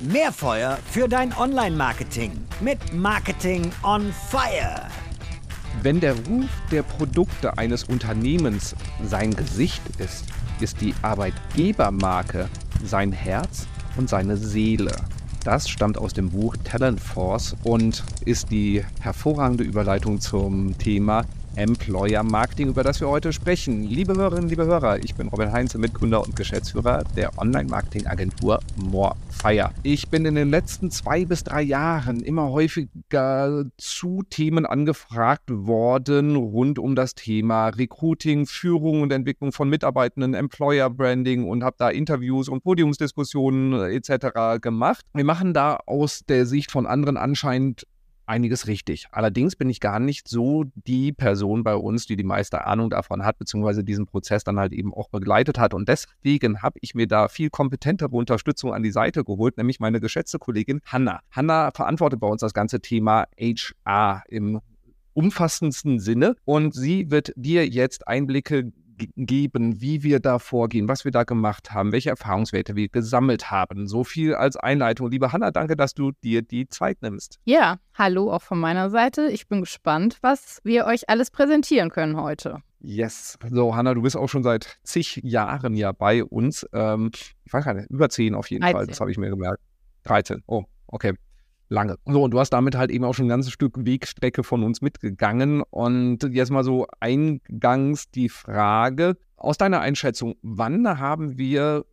[0.00, 4.86] Mehr Feuer für dein Online-Marketing mit Marketing on Fire.
[5.82, 10.26] Wenn der Ruf der Produkte eines Unternehmens sein Gesicht ist,
[10.60, 12.48] ist die Arbeitgebermarke
[12.84, 13.66] sein Herz
[13.96, 14.94] und seine Seele.
[15.42, 21.24] Das stammt aus dem Buch Talent Force und ist die hervorragende Überleitung zum Thema
[21.56, 23.84] Employer Marketing, über das wir heute sprechen.
[23.84, 29.70] Liebe Hörerinnen, liebe Hörer, ich bin Robin Heinze, Mitgründer und Geschäftsführer der Online-Marketing-Agentur Morefire.
[29.82, 36.36] Ich bin in den letzten zwei bis drei Jahren immer häufiger zu Themen angefragt worden
[36.36, 41.88] rund um das Thema Recruiting, Führung und Entwicklung von Mitarbeitenden, Employer Branding und habe da
[41.88, 44.60] Interviews und Podiumsdiskussionen etc.
[44.60, 45.04] gemacht.
[45.14, 47.86] Wir machen da aus der Sicht von anderen anscheinend
[48.28, 49.06] einiges richtig.
[49.10, 53.24] Allerdings bin ich gar nicht so die Person bei uns, die die meiste Ahnung davon
[53.24, 55.74] hat, beziehungsweise diesen Prozess dann halt eben auch begleitet hat.
[55.74, 60.00] Und deswegen habe ich mir da viel kompetentere Unterstützung an die Seite geholt, nämlich meine
[60.00, 61.20] geschätzte Kollegin Hanna.
[61.30, 64.60] Hanna verantwortet bei uns das ganze Thema HR im
[65.14, 68.72] umfassendsten Sinne und sie wird dir jetzt Einblicke
[69.16, 73.86] geben, wie wir da vorgehen, was wir da gemacht haben, welche Erfahrungswerte wir gesammelt haben.
[73.86, 75.10] So viel als Einleitung.
[75.10, 77.38] Liebe Hanna, danke, dass du dir die Zeit nimmst.
[77.44, 79.28] Ja, hallo auch von meiner Seite.
[79.30, 82.58] Ich bin gespannt, was wir euch alles präsentieren können heute.
[82.80, 83.38] Yes.
[83.50, 86.66] So, Hanna, du bist auch schon seit zig Jahren ja bei uns.
[86.72, 87.10] Ähm,
[87.44, 88.76] ich weiß gar nicht, über zehn auf jeden 13.
[88.76, 89.60] Fall, das habe ich mir gemerkt.
[90.04, 90.42] 13.
[90.46, 91.14] Oh, okay
[91.68, 91.96] lange.
[92.06, 94.80] So, und du hast damit halt eben auch schon ein ganzes Stück Wegstrecke von uns
[94.80, 95.62] mitgegangen.
[95.70, 101.84] Und jetzt mal so eingangs die Frage, aus deiner Einschätzung, wann haben wir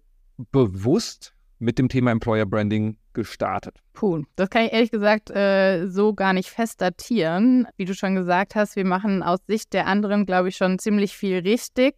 [0.51, 3.77] bewusst mit dem Thema Employer Branding gestartet?
[3.93, 7.67] Puh, das kann ich ehrlich gesagt äh, so gar nicht fest datieren.
[7.77, 11.15] Wie du schon gesagt hast, wir machen aus Sicht der anderen, glaube ich, schon ziemlich
[11.15, 11.95] viel richtig.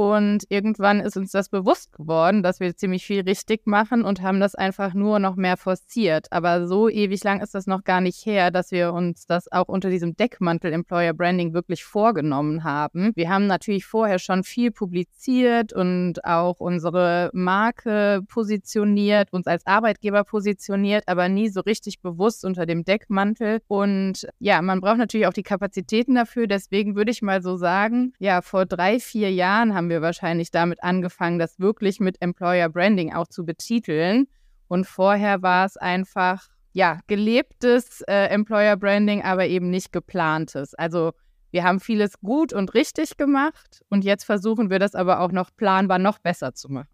[0.00, 4.40] Und irgendwann ist uns das bewusst geworden, dass wir ziemlich viel richtig machen und haben
[4.40, 6.28] das einfach nur noch mehr forciert.
[6.30, 9.68] Aber so ewig lang ist das noch gar nicht her, dass wir uns das auch
[9.68, 13.12] unter diesem Deckmantel Employer Branding wirklich vorgenommen haben.
[13.14, 20.24] Wir haben natürlich vorher schon viel publiziert und auch unsere Marke positioniert, uns als Arbeitgeber
[20.24, 23.60] positioniert, aber nie so richtig bewusst unter dem Deckmantel.
[23.68, 26.46] Und ja, man braucht natürlich auch die Kapazitäten dafür.
[26.46, 30.82] Deswegen würde ich mal so sagen, ja, vor drei, vier Jahren haben wir wahrscheinlich damit
[30.82, 34.26] angefangen, das wirklich mit Employer Branding auch zu betiteln.
[34.68, 40.74] Und vorher war es einfach, ja, gelebtes äh, Employer Branding, aber eben nicht geplantes.
[40.74, 41.12] Also
[41.50, 45.50] wir haben vieles gut und richtig gemacht und jetzt versuchen wir das aber auch noch
[45.56, 46.88] planbar noch besser zu machen.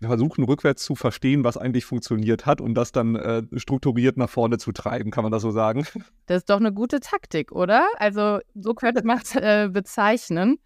[0.00, 4.30] Wir versuchen rückwärts zu verstehen, was eigentlich funktioniert hat und das dann äh, strukturiert nach
[4.30, 5.86] vorne zu treiben, kann man das so sagen?
[6.26, 7.86] Das ist doch eine gute Taktik, oder?
[7.98, 10.58] Also so könnte man es äh, bezeichnen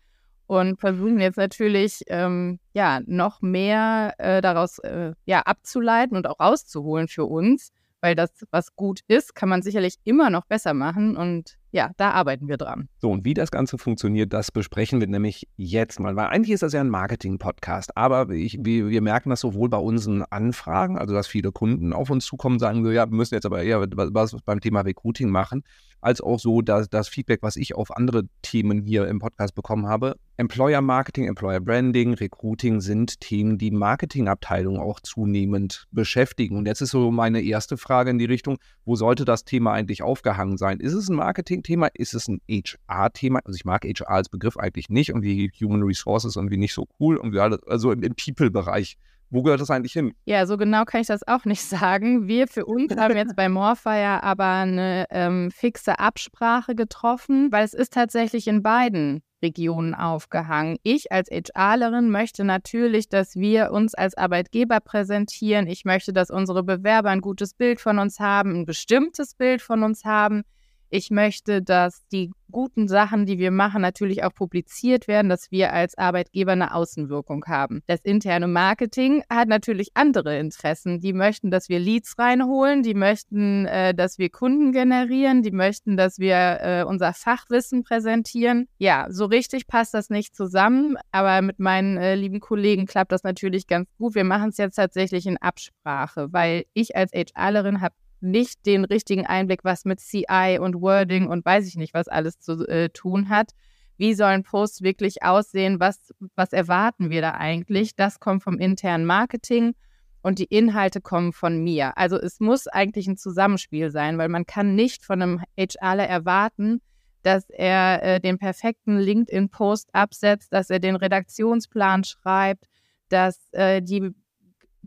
[0.48, 6.40] und versuchen jetzt natürlich ähm, ja noch mehr äh, daraus äh, ja abzuleiten und auch
[6.40, 7.70] rauszuholen für uns,
[8.00, 12.12] weil das, was gut ist, kann man sicherlich immer noch besser machen und ja, da
[12.12, 12.88] arbeiten wir dran.
[12.98, 16.62] So, und wie das Ganze funktioniert, das besprechen wir nämlich jetzt mal, weil eigentlich ist
[16.62, 21.12] das ja ein Marketing-Podcast, aber ich, wir, wir, merken das sowohl bei unseren Anfragen, also
[21.12, 24.34] dass viele Kunden auf uns zukommen sagen, so, ja, wir müssen jetzt aber eher was
[24.46, 25.62] beim Thema Recruiting machen,
[26.00, 29.86] als auch so dass das Feedback, was ich auf andere Themen hier im Podcast bekommen
[29.86, 30.16] habe.
[30.40, 36.56] Employer Marketing, Employer Branding, Recruiting sind Themen, die Marketingabteilungen auch zunehmend beschäftigen.
[36.56, 40.00] Und jetzt ist so meine erste Frage in die Richtung, wo sollte das Thema eigentlich
[40.04, 40.78] aufgehangen sein?
[40.78, 41.88] Ist es ein Marketing-Thema?
[41.92, 43.40] Ist es ein HR-Thema?
[43.44, 46.86] Also ich mag HR als Begriff eigentlich nicht und die Human Resources irgendwie nicht so
[47.00, 48.96] cool und wir alle, also im, im People-Bereich
[49.30, 50.14] wo gehört das eigentlich hin?
[50.24, 52.28] Ja, so genau kann ich das auch nicht sagen.
[52.28, 57.74] Wir für uns haben jetzt bei Morfire aber eine ähm, fixe Absprache getroffen, weil es
[57.74, 60.78] ist tatsächlich in beiden Regionen aufgehangen.
[60.82, 65.66] Ich als HRlerin möchte natürlich, dass wir uns als Arbeitgeber präsentieren.
[65.66, 69.82] Ich möchte, dass unsere Bewerber ein gutes Bild von uns haben, ein bestimmtes Bild von
[69.82, 70.42] uns haben.
[70.90, 75.72] Ich möchte, dass die guten Sachen, die wir machen, natürlich auch publiziert werden, dass wir
[75.72, 77.82] als Arbeitgeber eine Außenwirkung haben.
[77.86, 81.00] Das interne Marketing hat natürlich andere Interessen.
[81.00, 85.96] Die möchten, dass wir Leads reinholen, die möchten, äh, dass wir Kunden generieren, die möchten,
[85.96, 88.66] dass wir äh, unser Fachwissen präsentieren.
[88.78, 93.24] Ja, so richtig passt das nicht zusammen, aber mit meinen äh, lieben Kollegen klappt das
[93.24, 94.14] natürlich ganz gut.
[94.14, 99.26] Wir machen es jetzt tatsächlich in Absprache, weil ich als HRlerin habe nicht den richtigen
[99.26, 103.28] Einblick, was mit CI und Wording und weiß ich nicht, was alles zu äh, tun
[103.28, 103.52] hat.
[103.96, 105.80] Wie sollen Posts wirklich aussehen?
[105.80, 107.96] Was, was erwarten wir da eigentlich?
[107.96, 109.74] Das kommt vom internen Marketing
[110.22, 111.96] und die Inhalte kommen von mir.
[111.96, 116.80] Also es muss eigentlich ein Zusammenspiel sein, weil man kann nicht von einem HRler erwarten,
[117.22, 122.66] dass er äh, den perfekten LinkedIn-Post absetzt, dass er den Redaktionsplan schreibt,
[123.08, 124.12] dass äh, die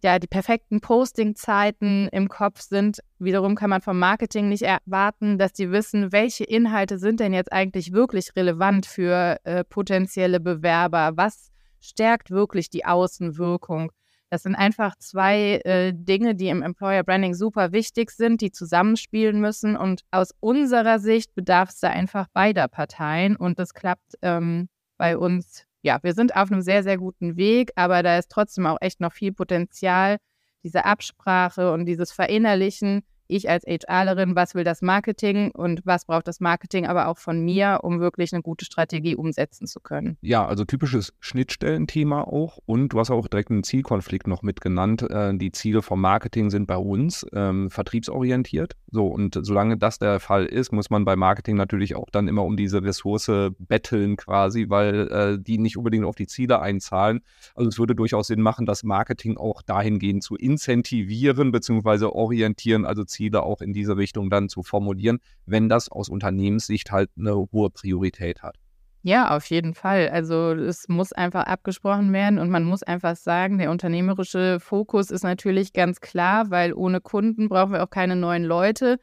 [0.03, 2.99] ja, die perfekten Posting-Zeiten im Kopf sind.
[3.19, 7.51] Wiederum kann man vom Marketing nicht erwarten, dass die wissen, welche Inhalte sind denn jetzt
[7.51, 11.11] eigentlich wirklich relevant für äh, potenzielle Bewerber?
[11.15, 13.91] Was stärkt wirklich die Außenwirkung?
[14.31, 19.41] Das sind einfach zwei äh, Dinge, die im Employer Branding super wichtig sind, die zusammenspielen
[19.41, 19.75] müssen.
[19.75, 23.35] Und aus unserer Sicht bedarf es da einfach beider Parteien.
[23.35, 25.65] Und das klappt ähm, bei uns.
[25.83, 28.99] Ja, wir sind auf einem sehr, sehr guten Weg, aber da ist trotzdem auch echt
[28.99, 30.17] noch viel Potenzial,
[30.63, 36.27] diese Absprache und dieses Verinnerlichen ich als HRlerin, was will das Marketing und was braucht
[36.27, 40.17] das Marketing aber auch von mir, um wirklich eine gute Strategie umsetzen zu können.
[40.21, 45.09] Ja, also typisches Schnittstellenthema auch und du hast auch direkt einen Zielkonflikt noch mitgenannt.
[45.09, 48.73] Äh, die Ziele vom Marketing sind bei uns ähm, vertriebsorientiert.
[48.91, 52.43] So, und solange das der Fall ist, muss man bei Marketing natürlich auch dann immer
[52.43, 57.21] um diese Ressource betteln quasi, weil äh, die nicht unbedingt auf die Ziele einzahlen.
[57.55, 62.05] Also es würde durchaus Sinn machen, das Marketing auch dahingehend zu incentivieren bzw.
[62.05, 66.91] orientieren, also Ziele Ziele auch in diese Richtung dann zu formulieren, wenn das aus Unternehmenssicht
[66.91, 68.55] halt eine hohe Priorität hat.
[69.03, 70.09] Ja, auf jeden Fall.
[70.09, 75.23] Also es muss einfach abgesprochen werden und man muss einfach sagen, der unternehmerische Fokus ist
[75.23, 78.97] natürlich ganz klar, weil ohne Kunden brauchen wir auch keine neuen Leute.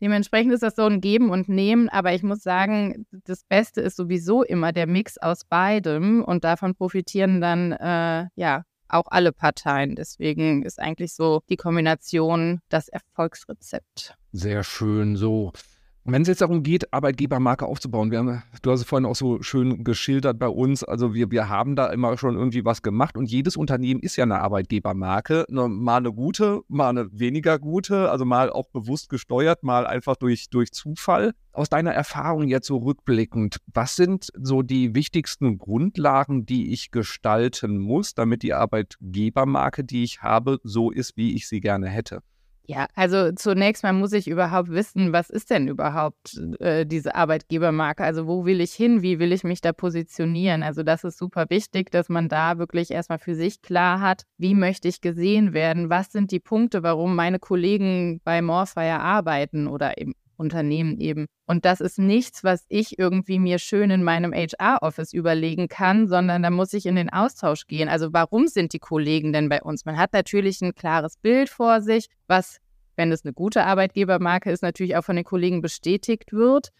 [0.00, 3.96] Dementsprechend ist das so ein Geben und Nehmen, aber ich muss sagen, das Beste ist
[3.96, 9.96] sowieso immer der Mix aus beidem und davon profitieren dann äh, ja auch alle Parteien.
[9.96, 14.14] Deswegen ist eigentlich so die Kombination das Erfolgsrezept.
[14.32, 15.52] Sehr schön so.
[16.10, 19.84] Wenn es jetzt darum geht, Arbeitgebermarke aufzubauen, haben, du hast es vorhin auch so schön
[19.84, 23.58] geschildert bei uns, also wir, wir haben da immer schon irgendwie was gemacht und jedes
[23.58, 28.48] Unternehmen ist ja eine Arbeitgebermarke, ne, mal eine gute, mal eine weniger gute, also mal
[28.48, 31.34] auch bewusst gesteuert, mal einfach durch, durch Zufall.
[31.52, 37.76] Aus deiner Erfahrung jetzt so rückblickend, was sind so die wichtigsten Grundlagen, die ich gestalten
[37.76, 42.22] muss, damit die Arbeitgebermarke, die ich habe, so ist, wie ich sie gerne hätte?
[42.70, 48.04] Ja, also zunächst mal muss ich überhaupt wissen, was ist denn überhaupt äh, diese Arbeitgebermarke?
[48.04, 49.00] Also wo will ich hin?
[49.00, 50.62] Wie will ich mich da positionieren?
[50.62, 54.54] Also das ist super wichtig, dass man da wirklich erstmal für sich klar hat, wie
[54.54, 55.88] möchte ich gesehen werden?
[55.88, 61.26] Was sind die Punkte, warum meine Kollegen bei Morfire arbeiten oder im Unternehmen eben?
[61.46, 66.42] Und das ist nichts, was ich irgendwie mir schön in meinem HR-Office überlegen kann, sondern
[66.42, 67.88] da muss ich in den Austausch gehen.
[67.88, 69.84] Also warum sind die Kollegen denn bei uns?
[69.84, 72.58] Man hat natürlich ein klares Bild vor sich, was,
[72.96, 76.70] wenn es eine gute Arbeitgebermarke ist, natürlich auch von den Kollegen bestätigt wird.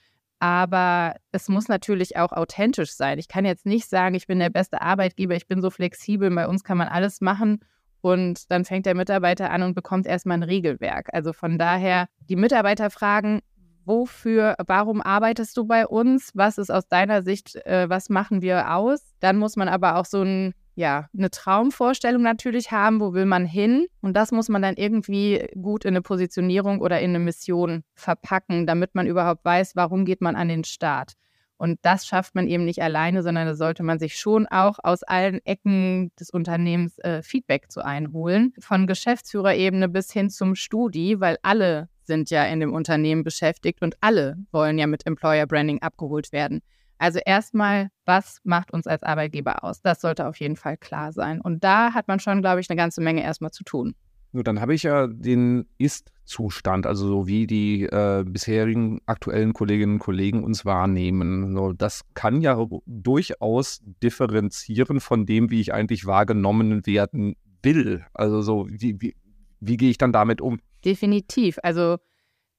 [0.41, 3.19] Aber es muss natürlich auch authentisch sein.
[3.19, 6.47] Ich kann jetzt nicht sagen, ich bin der beste Arbeitgeber, ich bin so flexibel, bei
[6.47, 7.59] uns kann man alles machen
[8.01, 11.09] und dann fängt der Mitarbeiter an und bekommt erstmal ein Regelwerk.
[11.13, 13.41] Also von daher, die Mitarbeiter fragen,
[13.89, 16.31] wofür, warum arbeitest du bei uns?
[16.35, 19.15] Was ist aus deiner Sicht, äh, was machen wir aus?
[19.21, 23.45] Dann muss man aber auch so ein, ja, eine Traumvorstellung natürlich haben, wo will man
[23.45, 23.87] hin?
[24.01, 28.67] Und das muss man dann irgendwie gut in eine Positionierung oder in eine Mission verpacken,
[28.67, 31.15] damit man überhaupt weiß, warum geht man an den Start.
[31.57, 35.03] Und das schafft man eben nicht alleine, sondern da sollte man sich schon auch aus
[35.03, 38.53] allen Ecken des Unternehmens äh, Feedback zu einholen.
[38.61, 43.97] Von Geschäftsführerebene bis hin zum Studi, weil alle sind ja in dem Unternehmen beschäftigt und
[44.01, 46.61] alle wollen ja mit Employer Branding abgeholt werden.
[46.99, 49.81] Also erstmal, was macht uns als Arbeitgeber aus?
[49.81, 51.41] Das sollte auf jeden Fall klar sein.
[51.41, 53.95] Und da hat man schon, glaube ich, eine ganze Menge erstmal zu tun.
[54.33, 59.95] Nur dann habe ich ja den Ist-Zustand, also so wie die äh, bisherigen aktuellen Kolleginnen
[59.95, 61.55] und Kollegen uns wahrnehmen.
[61.55, 68.05] So, das kann ja durchaus differenzieren von dem, wie ich eigentlich wahrgenommen werden will.
[68.13, 69.15] Also so, wie, wie,
[69.61, 70.59] wie gehe ich dann damit um?
[70.85, 71.59] Definitiv.
[71.63, 71.99] Also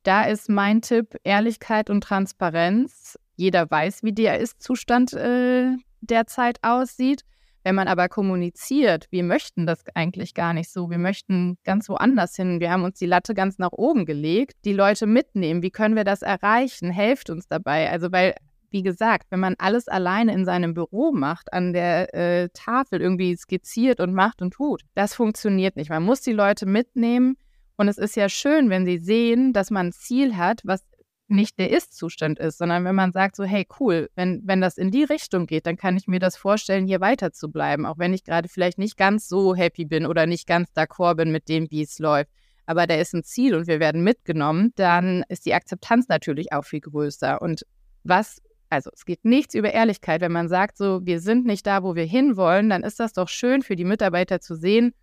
[0.03, 3.17] da ist mein Tipp Ehrlichkeit und Transparenz.
[3.35, 7.23] Jeder weiß, wie der Ist-Zustand äh, derzeit aussieht.
[7.63, 12.35] Wenn man aber kommuniziert, wir möchten das eigentlich gar nicht so, wir möchten ganz woanders
[12.35, 15.97] hin, wir haben uns die Latte ganz nach oben gelegt, die Leute mitnehmen, wie können
[15.97, 17.91] wir das erreichen, helft uns dabei.
[17.91, 18.35] Also weil
[18.71, 23.35] wie gesagt, wenn man alles alleine in seinem Büro macht, an der äh, Tafel irgendwie
[23.35, 25.89] skizziert und macht und tut, das funktioniert nicht.
[25.89, 27.37] Man muss die Leute mitnehmen.
[27.79, 30.83] Und es ist ja schön, wenn sie sehen, dass man ein Ziel hat, was
[31.29, 34.91] nicht der Ist-Zustand ist, sondern wenn man sagt so, hey, cool, wenn, wenn das in
[34.91, 38.13] die Richtung geht, dann kann ich mir das vorstellen, hier weiter zu bleiben, auch wenn
[38.13, 41.71] ich gerade vielleicht nicht ganz so happy bin oder nicht ganz d'accord bin mit dem,
[41.71, 42.29] wie es läuft.
[42.65, 46.65] Aber da ist ein Ziel und wir werden mitgenommen, dann ist die Akzeptanz natürlich auch
[46.65, 47.41] viel größer.
[47.41, 47.65] Und
[48.03, 50.19] was also es geht nichts über Ehrlichkeit.
[50.19, 53.29] Wenn man sagt, so, wir sind nicht da, wo wir hinwollen, dann ist das doch
[53.29, 54.93] schön für die Mitarbeiter zu sehen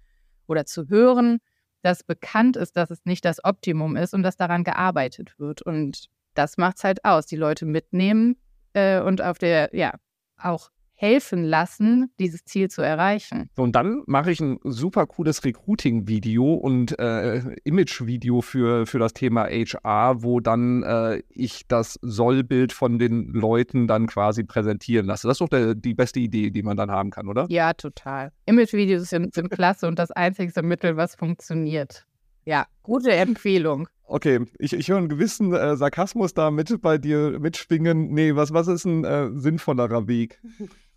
[0.47, 1.39] oder zu hören,
[1.87, 5.63] dass bekannt ist, dass es nicht das Optimum ist und dass daran gearbeitet wird.
[5.63, 8.37] Und das macht es halt aus, die Leute mitnehmen
[8.73, 9.95] äh, und auf der, ja,
[10.37, 13.51] auch helfen lassen, dieses Ziel zu erreichen.
[13.57, 19.45] Und dann mache ich ein super cooles Recruiting-Video und äh, Image-Video für, für das Thema
[19.45, 25.29] HR, wo dann äh, ich das Sollbild von den Leuten dann quasi präsentieren lasse.
[25.29, 27.47] Das ist doch der, die beste Idee, die man dann haben kann, oder?
[27.51, 28.33] Ja, total.
[28.47, 32.07] Image-Videos sind, sind klasse und das einzigste Mittel, was funktioniert.
[32.47, 33.89] Ja, gute Empfehlung.
[34.05, 38.15] Okay, ich, ich höre einen gewissen äh, Sarkasmus da mit bei dir mitschwingen.
[38.15, 40.41] Nee, was, was ist ein äh, sinnvollerer Weg?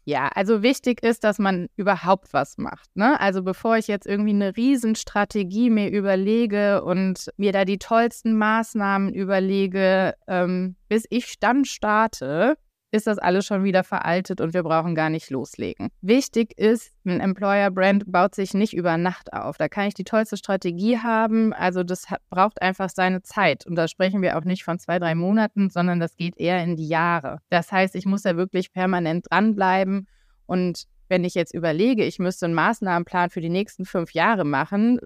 [0.10, 2.90] Ja, also wichtig ist, dass man überhaupt was macht.
[2.96, 3.20] Ne?
[3.20, 9.14] Also bevor ich jetzt irgendwie eine Riesenstrategie mir überlege und mir da die tollsten Maßnahmen
[9.14, 12.58] überlege, ähm, bis ich dann starte,
[12.92, 15.90] ist das alles schon wieder veraltet und wir brauchen gar nicht loslegen.
[16.02, 19.58] Wichtig ist, ein Employer-Brand baut sich nicht über Nacht auf.
[19.58, 21.54] Da kann ich die tollste Strategie haben.
[21.54, 23.66] Also das braucht einfach seine Zeit.
[23.66, 26.76] Und da sprechen wir auch nicht von zwei, drei Monaten, sondern das geht eher in
[26.76, 27.40] die Jahre.
[27.50, 30.08] Das heißt, ich muss da wirklich permanent dranbleiben.
[30.46, 35.00] Und wenn ich jetzt überlege, ich müsste einen Maßnahmenplan für die nächsten fünf Jahre machen,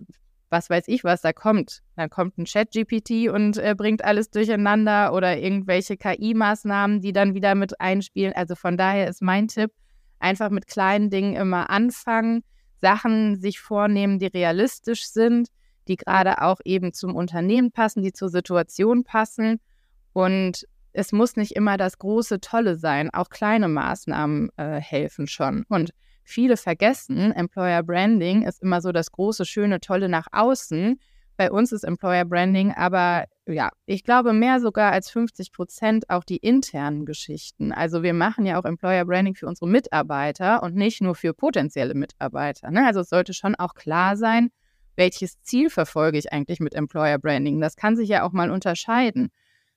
[0.53, 1.81] was weiß ich, was da kommt.
[1.97, 7.55] Dann kommt ein Chat-GPT und äh, bringt alles durcheinander oder irgendwelche KI-Maßnahmen, die dann wieder
[7.55, 8.33] mit einspielen.
[8.33, 9.71] Also von daher ist mein Tipp,
[10.19, 12.43] einfach mit kleinen Dingen immer anfangen,
[12.79, 15.49] Sachen sich vornehmen, die realistisch sind,
[15.87, 19.59] die gerade auch eben zum Unternehmen passen, die zur Situation passen.
[20.13, 23.09] Und es muss nicht immer das große Tolle sein.
[23.11, 25.65] Auch kleine Maßnahmen äh, helfen schon.
[25.67, 25.93] Und
[26.23, 30.99] viele vergessen, Employer Branding ist immer so das große, schöne, tolle nach außen.
[31.35, 36.23] Bei uns ist Employer Branding aber, ja, ich glaube mehr sogar als 50 Prozent auch
[36.23, 37.71] die internen Geschichten.
[37.71, 41.95] Also wir machen ja auch Employer Branding für unsere Mitarbeiter und nicht nur für potenzielle
[41.95, 42.69] Mitarbeiter.
[42.69, 42.85] Ne?
[42.85, 44.51] Also es sollte schon auch klar sein,
[44.95, 47.59] welches Ziel verfolge ich eigentlich mit Employer Branding.
[47.59, 49.31] Das kann sich ja auch mal unterscheiden.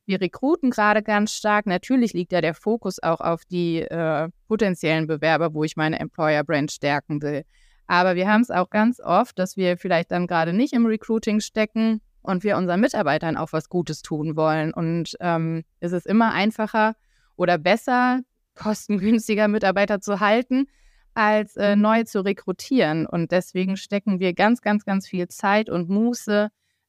[0.07, 1.67] Wir rekruten gerade ganz stark.
[1.67, 6.71] Natürlich liegt ja der Fokus auch auf die äh, potenziellen Bewerber, wo ich meine Employer-Brand
[6.71, 7.45] stärken will.
[7.89, 11.41] Aber wir haben es auch ganz oft, dass wir vielleicht dann gerade nicht im Recruiting
[11.41, 14.73] stecken und wir unseren Mitarbeitern auch was Gutes tun wollen.
[14.73, 16.95] Und ähm, es ist immer einfacher
[17.37, 18.21] oder besser,
[18.55, 20.67] kostengünstiger Mitarbeiter zu halten,
[21.15, 23.07] als äh, neu zu rekrutieren.
[23.07, 26.49] Und deswegen stecken wir ganz, ganz, ganz viel Zeit und Muße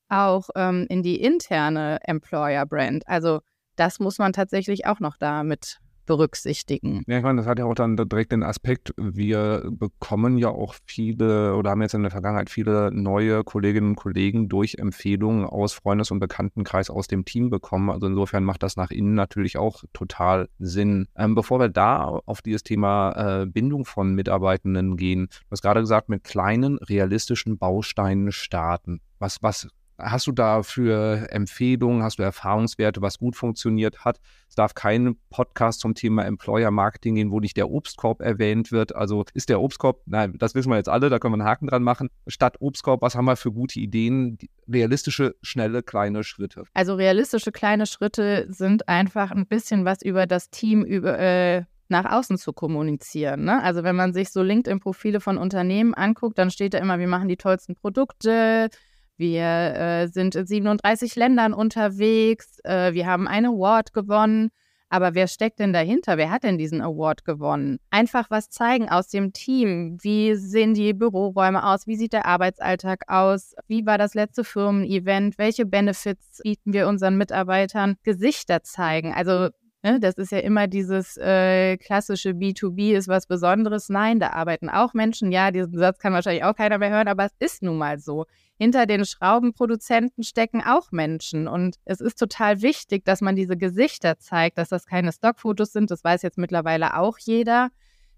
[0.10, 3.08] auch ähm, in die interne Employer-Brand.
[3.08, 3.42] Also
[3.76, 7.04] das muss man tatsächlich auch noch damit berücksichtigen.
[7.06, 10.74] Ja, ich meine, das hat ja auch dann direkt den Aspekt, wir bekommen ja auch
[10.86, 15.74] viele oder haben jetzt in der Vergangenheit viele neue Kolleginnen und Kollegen durch Empfehlungen aus
[15.74, 17.92] Freundes- und Bekanntenkreis aus dem Team bekommen.
[17.92, 21.08] Also insofern macht das nach innen natürlich auch total Sinn.
[21.16, 25.82] Ähm, bevor wir da auf dieses Thema äh, Bindung von Mitarbeitenden gehen, du hast gerade
[25.82, 29.02] gesagt, mit kleinen, realistischen Bausteinen starten.
[29.20, 29.68] Was, was
[30.00, 34.20] Hast du da für Empfehlungen, hast du Erfahrungswerte, was gut funktioniert hat?
[34.48, 38.96] Es darf kein Podcast zum Thema Employer Marketing gehen, wo nicht der Obstkorb erwähnt wird.
[38.96, 41.68] Also ist der Obstkorb, nein, das wissen wir jetzt alle, da können wir einen Haken
[41.68, 42.10] dran machen.
[42.28, 44.38] Statt Obstkorb, was haben wir für gute Ideen?
[44.72, 46.66] Realistische, schnelle, kleine Schritte.
[46.76, 52.06] Also realistische kleine Schritte sind einfach ein bisschen was über das Team, über äh nach
[52.06, 53.46] außen zu kommunizieren.
[53.46, 53.64] Ne?
[53.64, 57.30] Also wenn man sich so LinkedIn-Profile von Unternehmen anguckt, dann steht da immer, wir machen
[57.30, 58.70] die tollsten Produkte,
[59.18, 62.60] wir äh, sind in 37 Ländern unterwegs.
[62.64, 64.50] Äh, wir haben einen Award gewonnen.
[64.90, 66.18] Aber wer steckt denn dahinter?
[66.18, 67.80] Wer hat denn diesen Award gewonnen?
[67.90, 69.98] Einfach was zeigen aus dem Team.
[70.02, 71.88] Wie sehen die Büroräume aus?
[71.88, 73.54] Wie sieht der Arbeitsalltag aus?
[73.68, 75.38] Wie war das letzte Firmen-Event?
[75.38, 77.96] Welche Benefits bieten wir unseren Mitarbeitern?
[78.04, 79.14] Gesichter zeigen.
[79.14, 79.50] Also
[79.84, 83.90] Ne, das ist ja immer dieses äh, klassische B2B ist was Besonderes.
[83.90, 85.32] Nein, da arbeiten auch Menschen.
[85.32, 88.26] Ja, diesen Satz kann wahrscheinlich auch keiner mehr hören, aber es ist nun mal so.
[88.58, 91.48] Hinter den Schraubenproduzenten stecken auch Menschen.
[91.48, 95.92] Und es ist total wichtig, dass man diese Gesichter zeigt, dass das keine Stockfotos sind.
[95.92, 97.70] Das weiß jetzt mittlerweile auch jeder.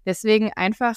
[0.06, 0.96] Deswegen einfach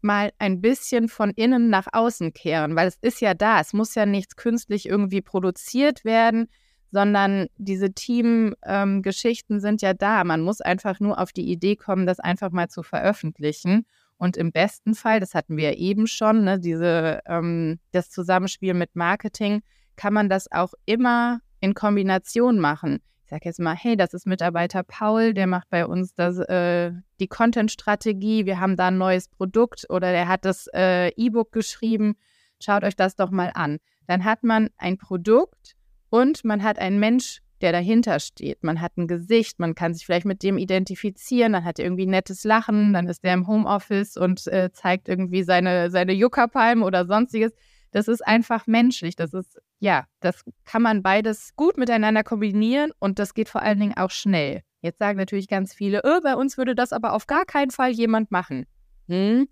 [0.00, 3.60] mal ein bisschen von innen nach außen kehren, weil es ist ja da.
[3.60, 6.48] Es muss ja nichts künstlich irgendwie produziert werden
[6.94, 10.22] sondern diese Teamgeschichten ähm, sind ja da.
[10.22, 13.84] Man muss einfach nur auf die Idee kommen, das einfach mal zu veröffentlichen.
[14.16, 18.94] Und im besten Fall, das hatten wir eben schon, ne, diese, ähm, das Zusammenspiel mit
[18.94, 19.62] Marketing,
[19.96, 23.00] kann man das auch immer in Kombination machen.
[23.24, 26.92] Ich sage jetzt mal, hey, das ist Mitarbeiter Paul, der macht bei uns das, äh,
[27.18, 32.14] die Content-Strategie, wir haben da ein neues Produkt oder der hat das äh, E-Book geschrieben.
[32.60, 33.78] Schaut euch das doch mal an.
[34.06, 35.74] Dann hat man ein Produkt,
[36.10, 38.62] und man hat einen Mensch, der dahinter steht.
[38.62, 42.06] Man hat ein Gesicht, man kann sich vielleicht mit dem identifizieren, dann hat er irgendwie
[42.06, 47.06] nettes Lachen, dann ist der im Homeoffice und äh, zeigt irgendwie seine, seine Juckerpalmen oder
[47.06, 47.52] sonstiges.
[47.90, 49.14] Das ist einfach menschlich.
[49.16, 53.78] Das ist, ja, das kann man beides gut miteinander kombinieren und das geht vor allen
[53.78, 54.62] Dingen auch schnell.
[54.82, 57.92] Jetzt sagen natürlich ganz viele, oh, bei uns würde das aber auf gar keinen Fall
[57.92, 58.66] jemand machen.
[59.08, 59.48] Hm?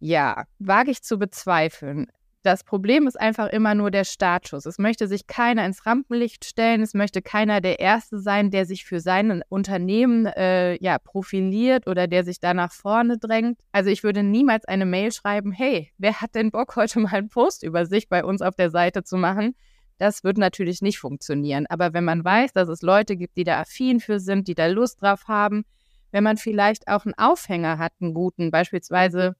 [0.00, 2.08] Ja, wage ich zu bezweifeln.
[2.46, 4.66] Das Problem ist einfach immer nur der Startschuss.
[4.66, 6.80] Es möchte sich keiner ins Rampenlicht stellen.
[6.80, 12.06] Es möchte keiner der Erste sein, der sich für sein Unternehmen äh, ja, profiliert oder
[12.06, 13.58] der sich da nach vorne drängt.
[13.72, 17.30] Also ich würde niemals eine Mail schreiben, hey, wer hat denn Bock, heute mal einen
[17.30, 19.56] Post über sich bei uns auf der Seite zu machen?
[19.98, 21.66] Das wird natürlich nicht funktionieren.
[21.68, 24.68] Aber wenn man weiß, dass es Leute gibt, die da affin für sind, die da
[24.68, 25.64] Lust drauf haben,
[26.12, 29.34] wenn man vielleicht auch einen Aufhänger hat, einen guten, beispielsweise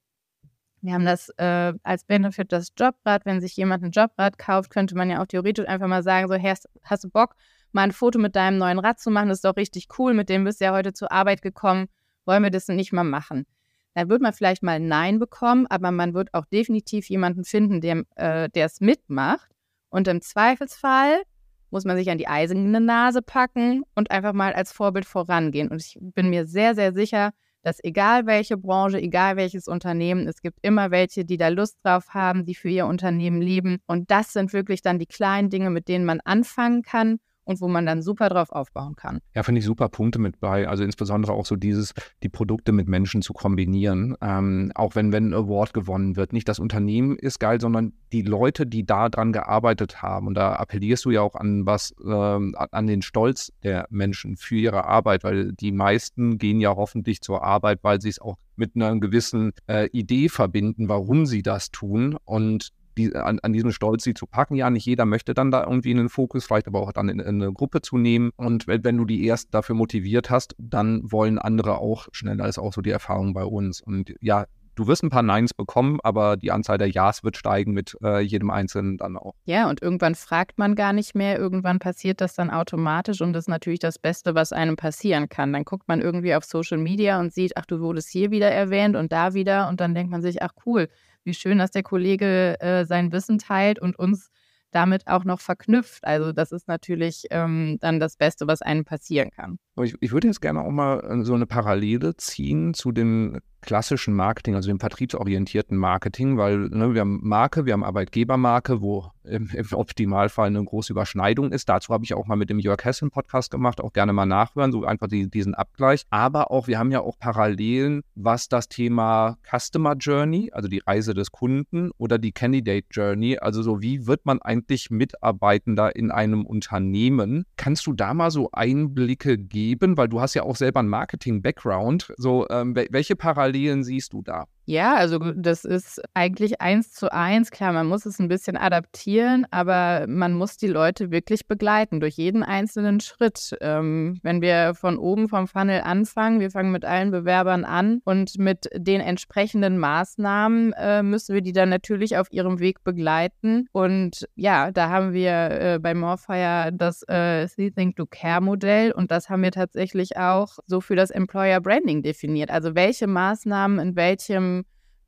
[0.86, 3.26] wir haben das äh, als Benefit das Jobrad.
[3.26, 6.34] Wenn sich jemand ein Jobrad kauft, könnte man ja auch theoretisch einfach mal sagen, so,
[6.34, 7.34] hast, hast du Bock,
[7.72, 9.28] mal ein Foto mit deinem neuen Rad zu machen?
[9.28, 11.86] Das ist doch richtig cool, mit dem bist du ja heute zur Arbeit gekommen.
[12.24, 13.46] Wollen wir das nicht mal machen?
[13.94, 18.04] Dann wird man vielleicht mal Nein bekommen, aber man wird auch definitiv jemanden finden, der
[18.16, 19.50] äh, es mitmacht.
[19.88, 21.22] Und im Zweifelsfall
[21.70, 25.68] muss man sich an die eiserne Nase packen und einfach mal als Vorbild vorangehen.
[25.68, 27.32] Und ich bin mir sehr, sehr sicher,
[27.66, 32.10] dass egal welche Branche, egal welches Unternehmen, es gibt immer welche, die da Lust drauf
[32.10, 33.78] haben, die für ihr Unternehmen leben.
[33.86, 37.68] Und das sind wirklich dann die kleinen Dinge, mit denen man anfangen kann und wo
[37.68, 39.20] man dann super drauf aufbauen kann.
[39.34, 40.68] Ja, finde ich super Punkte mit bei.
[40.68, 44.16] Also insbesondere auch so dieses, die Produkte mit Menschen zu kombinieren.
[44.20, 46.32] Ähm, auch wenn, wenn ein Award gewonnen wird.
[46.32, 50.26] Nicht das Unternehmen ist geil, sondern die Leute, die da dran gearbeitet haben.
[50.26, 54.56] Und da appellierst du ja auch an was, ähm, an den Stolz der Menschen für
[54.56, 58.74] ihre Arbeit, weil die meisten gehen ja hoffentlich zur Arbeit, weil sie es auch mit
[58.74, 62.16] einer gewissen äh, Idee verbinden, warum sie das tun.
[62.24, 64.54] Und die, an, an diesem Stolz sie zu packen.
[64.54, 67.20] Ja, nicht jeder möchte dann da irgendwie in den Fokus, vielleicht aber auch dann in,
[67.20, 68.30] in eine Gruppe zu nehmen.
[68.36, 72.58] Und wenn, wenn, du die erst dafür motiviert hast, dann wollen andere auch schneller, ist
[72.58, 73.80] auch so die Erfahrung bei uns.
[73.80, 77.72] Und ja, du wirst ein paar Neins bekommen, aber die Anzahl der Ja's wird steigen
[77.72, 79.34] mit äh, jedem Einzelnen dann auch.
[79.44, 83.44] Ja, und irgendwann fragt man gar nicht mehr, irgendwann passiert das dann automatisch und das
[83.44, 85.52] ist natürlich das Beste, was einem passieren kann.
[85.52, 88.96] Dann guckt man irgendwie auf Social Media und sieht, ach, du wurdest hier wieder erwähnt
[88.96, 90.88] und da wieder und dann denkt man sich, ach cool,
[91.26, 94.30] wie schön, dass der Kollege äh, sein Wissen teilt und uns
[94.70, 96.04] damit auch noch verknüpft.
[96.04, 99.58] Also das ist natürlich ähm, dann das Beste, was einem passieren kann.
[99.82, 104.14] Ich, ich würde jetzt gerne auch mal äh, so eine Parallele ziehen zu dem klassischen
[104.14, 109.50] Marketing, also dem vertriebsorientierten Marketing, weil ne, wir haben Marke, wir haben Arbeitgebermarke, wo im,
[109.52, 111.68] im, Optimalfall eine große Überschneidung ist.
[111.68, 114.72] Dazu habe ich auch mal mit dem Jörg Hessen Podcast gemacht, auch gerne mal nachhören,
[114.72, 116.04] so einfach die, diesen Abgleich.
[116.10, 121.12] Aber auch, wir haben ja auch Parallelen, was das Thema Customer Journey, also die Reise
[121.12, 126.46] des Kunden oder die Candidate Journey, also so wie wird man eigentlich Mitarbeitender in einem
[126.46, 127.44] Unternehmen?
[127.56, 132.14] Kannst du da mal so Einblicke geben, weil du hast ja auch selber einen Marketing-Background.
[132.16, 134.46] So, ähm, welche Parallelen siehst du da?
[134.68, 137.52] Ja, also das ist eigentlich eins zu eins.
[137.52, 142.16] Klar, man muss es ein bisschen adaptieren, aber man muss die Leute wirklich begleiten durch
[142.16, 143.56] jeden einzelnen Schritt.
[143.60, 148.38] Ähm, wenn wir von oben vom Funnel anfangen, wir fangen mit allen Bewerbern an und
[148.38, 153.68] mit den entsprechenden Maßnahmen äh, müssen wir die dann natürlich auf ihrem Weg begleiten.
[153.70, 158.90] Und ja, da haben wir äh, bei Morfire das äh, See Think Do Care Modell
[158.90, 162.50] und das haben wir tatsächlich auch so für das Employer Branding definiert.
[162.50, 164.55] Also welche Maßnahmen in welchem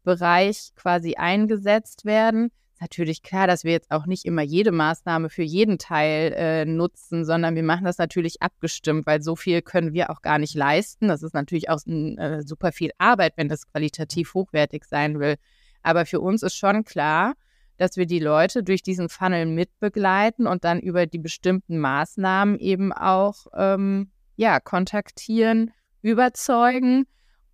[0.05, 2.51] Bereich quasi eingesetzt werden.
[2.73, 6.65] Ist natürlich klar, dass wir jetzt auch nicht immer jede Maßnahme für jeden Teil äh,
[6.65, 10.55] nutzen, sondern wir machen das natürlich abgestimmt, weil so viel können wir auch gar nicht
[10.55, 11.09] leisten.
[11.09, 15.37] Das ist natürlich auch äh, super viel Arbeit, wenn das qualitativ hochwertig sein will.
[15.83, 17.35] Aber für uns ist schon klar,
[17.79, 22.93] dass wir die Leute durch diesen Funnel mitbegleiten und dann über die bestimmten Maßnahmen eben
[22.93, 27.07] auch ähm, ja, kontaktieren, überzeugen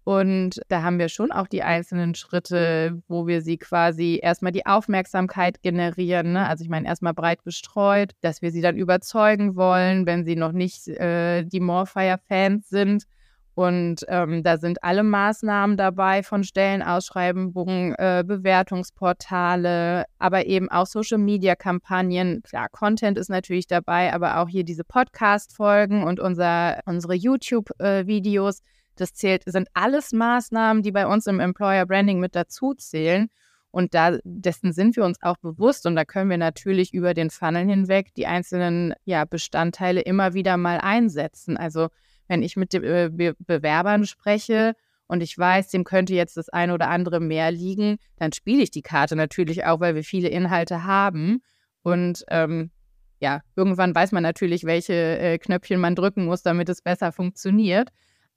[0.04, 4.66] und da haben wir schon auch die einzelnen Schritte, wo wir sie quasi erstmal die
[4.66, 6.34] Aufmerksamkeit generieren.
[6.34, 6.46] Ne?
[6.46, 10.52] Also ich meine, erstmal breit gestreut, dass wir sie dann überzeugen wollen, wenn sie noch
[10.52, 13.04] nicht äh, die Morfire-Fans sind.
[13.54, 22.42] Und ähm, da sind alle Maßnahmen dabei von Stellenausschreibungen, äh, Bewertungsportale, aber eben auch Social-Media-Kampagnen.
[22.42, 28.58] Klar, Content ist natürlich dabei, aber auch hier diese Podcast-Folgen und unser, unsere YouTube-Videos.
[28.58, 28.62] Äh,
[29.00, 33.28] das zählt, sind alles Maßnahmen, die bei uns im Employer Branding mit dazu zählen.
[33.70, 35.85] Und da, dessen sind wir uns auch bewusst.
[35.87, 40.57] Und da können wir natürlich über den Funnel hinweg die einzelnen ja, Bestandteile immer wieder
[40.57, 41.57] mal einsetzen.
[41.57, 41.88] Also
[42.28, 44.74] wenn ich mit den äh, Be Bewerbern spreche
[45.09, 48.70] und ich weiß, dem könnte jetzt das eine oder andere mehr liegen, dann spiele ich
[48.70, 51.42] die Karte natürlich auch, weil wir viele Inhalte haben.
[51.83, 52.70] Und ähm,
[53.20, 57.90] ja, irgendwann weiß man natürlich, welche äh, Knöpfchen man drücken muss, damit es besser funktioniert.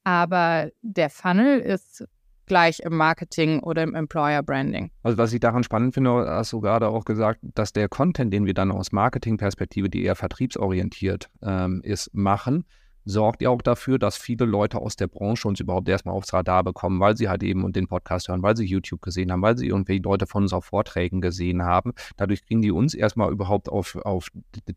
[0.08, 2.08] Aber der Funnel ist
[2.46, 4.90] gleich im Marketing oder im Employer Branding.
[5.04, 8.46] Also was ich daran spannend finde, hast du gerade auch gesagt, dass der Content, den
[8.46, 12.64] wir dann aus Marketingperspektive, die eher vertriebsorientiert ähm, ist, machen,
[13.04, 16.64] sorgt ja auch dafür, dass viele Leute aus der Branche uns überhaupt erstmal aufs Radar
[16.64, 19.68] bekommen, weil sie halt eben den Podcast hören, weil sie YouTube gesehen haben, weil sie
[19.68, 21.92] irgendwie Leute von uns auf Vorträgen gesehen haben.
[22.16, 24.30] Dadurch kriegen die uns erstmal überhaupt auf, auf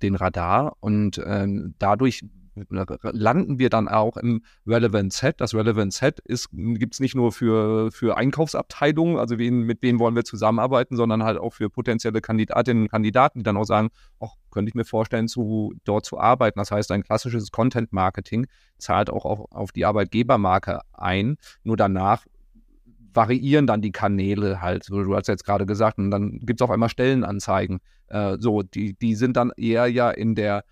[0.03, 2.25] den Radar und ähm, dadurch
[2.69, 5.41] landen wir dann auch im Relevant Set.
[5.41, 10.17] Das Relevant Set gibt es nicht nur für, für Einkaufsabteilungen, also wen, mit wem wollen
[10.17, 14.35] wir zusammenarbeiten, sondern halt auch für potenzielle Kandidatinnen und Kandidaten, die dann auch sagen, ach,
[14.51, 16.59] könnte ich mir vorstellen, zu, dort zu arbeiten.
[16.59, 18.47] Das heißt, ein klassisches Content-Marketing
[18.79, 21.37] zahlt auch auf, auf die Arbeitgebermarke ein.
[21.63, 22.25] Nur danach
[23.15, 26.65] variieren dann die Kanäle halt, so du hast jetzt gerade gesagt, und dann gibt es
[26.65, 27.81] auf einmal Stellenanzeigen.
[28.09, 30.65] Äh, so, die, die sind dann eher ja in der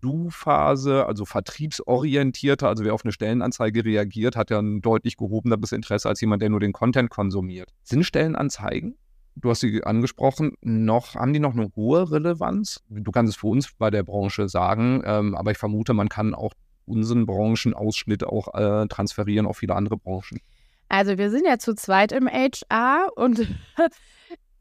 [0.00, 6.08] Du-Phase, also vertriebsorientierter, also wer auf eine Stellenanzeige reagiert, hat ja ein deutlich gehobeneres Interesse
[6.08, 7.72] als jemand, der nur den Content konsumiert.
[7.82, 8.96] Sind Stellenanzeigen,
[9.34, 12.82] du hast sie angesprochen, noch, haben die noch eine hohe Relevanz?
[12.88, 16.34] Du kannst es für uns bei der Branche sagen, ähm, aber ich vermute, man kann
[16.34, 16.52] auch
[16.86, 20.40] unseren Branchenausschnitt auch äh, transferieren auf viele andere Branchen.
[20.88, 23.40] Also wir sind ja zu zweit im HR und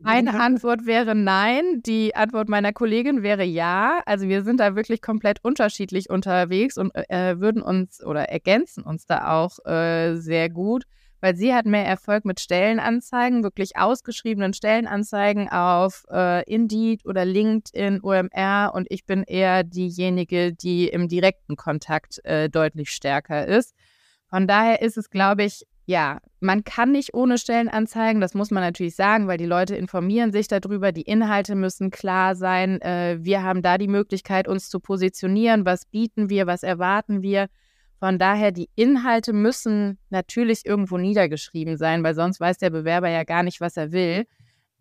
[0.06, 1.82] Meine Antwort wäre nein.
[1.84, 4.02] Die Antwort meiner Kollegin wäre ja.
[4.06, 9.08] Also wir sind da wirklich komplett unterschiedlich unterwegs und äh, würden uns oder ergänzen uns
[9.08, 10.84] da auch äh, sehr gut,
[11.22, 18.02] weil sie hat mehr Erfolg mit Stellenanzeigen, wirklich ausgeschriebenen Stellenanzeigen auf äh, Indeed oder LinkedIn,
[18.04, 23.74] OMR und ich bin eher diejenige, die im direkten Kontakt äh, deutlich stärker ist.
[24.30, 28.64] Von daher ist es, glaube ich, ja, man kann nicht ohne Stellenanzeigen, das muss man
[28.64, 32.82] natürlich sagen, weil die Leute informieren sich darüber, die Inhalte müssen klar sein.
[32.82, 37.48] Äh, wir haben da die Möglichkeit, uns zu positionieren, was bieten wir, was erwarten wir.
[38.00, 43.24] Von daher, die Inhalte müssen natürlich irgendwo niedergeschrieben sein, weil sonst weiß der Bewerber ja
[43.24, 44.26] gar nicht, was er will.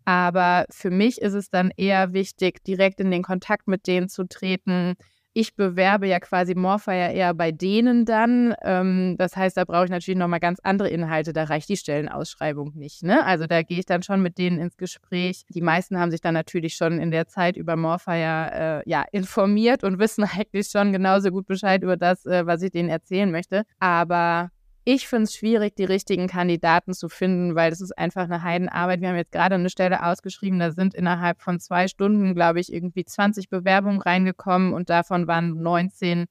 [0.05, 4.27] Aber für mich ist es dann eher wichtig, direkt in den Kontakt mit denen zu
[4.27, 4.95] treten,
[5.37, 8.55] ich bewerbe ja quasi Morfire eher bei denen dann.
[8.63, 11.33] Ähm, das heißt, da brauche ich natürlich nochmal ganz andere Inhalte.
[11.33, 13.03] Da reicht die Stellenausschreibung nicht.
[13.03, 13.23] Ne?
[13.25, 15.43] Also da gehe ich dann schon mit denen ins Gespräch.
[15.49, 19.83] Die meisten haben sich dann natürlich schon in der Zeit über Morfire äh, ja, informiert
[19.83, 23.65] und wissen eigentlich schon genauso gut Bescheid über das, äh, was ich denen erzählen möchte.
[23.79, 24.51] Aber
[24.87, 29.01] ich finde es schwierig, die richtigen Kandidaten zu finden, weil das ist einfach eine Heidenarbeit.
[29.01, 32.71] Wir haben jetzt gerade eine Stelle ausgeschrieben, da sind innerhalb von zwei Stunden, glaube ich,
[32.71, 36.25] irgendwie 20 Bewerbungen reingekommen und davon waren 19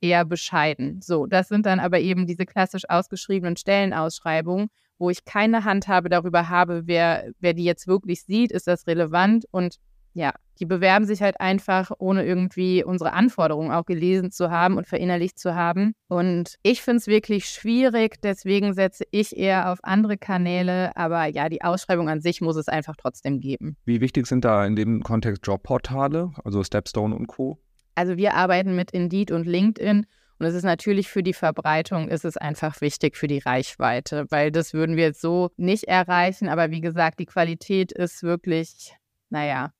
[0.00, 1.02] eher bescheiden.
[1.02, 6.48] So, das sind dann aber eben diese klassisch ausgeschriebenen Stellenausschreibungen, wo ich keine Handhabe darüber
[6.48, 9.78] habe, wer, wer die jetzt wirklich sieht, ist das relevant und
[10.16, 14.86] ja, die bewerben sich halt einfach, ohne irgendwie unsere Anforderungen auch gelesen zu haben und
[14.86, 15.92] verinnerlicht zu haben.
[16.08, 20.96] Und ich finde es wirklich schwierig, deswegen setze ich eher auf andere Kanäle.
[20.96, 23.76] Aber ja, die Ausschreibung an sich muss es einfach trotzdem geben.
[23.84, 27.58] Wie wichtig sind da in dem Kontext Jobportale, also Stepstone und Co.?
[27.94, 30.06] Also wir arbeiten mit Indeed und LinkedIn.
[30.38, 34.50] Und es ist natürlich für die Verbreitung, ist es einfach wichtig für die Reichweite, weil
[34.50, 36.48] das würden wir jetzt so nicht erreichen.
[36.48, 38.94] Aber wie gesagt, die Qualität ist wirklich,
[39.30, 39.72] naja,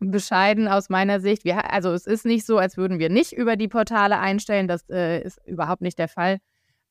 [0.00, 1.44] bescheiden aus meiner Sicht.
[1.44, 4.68] Wir, also es ist nicht so, als würden wir nicht über die Portale einstellen.
[4.68, 6.38] Das äh, ist überhaupt nicht der Fall.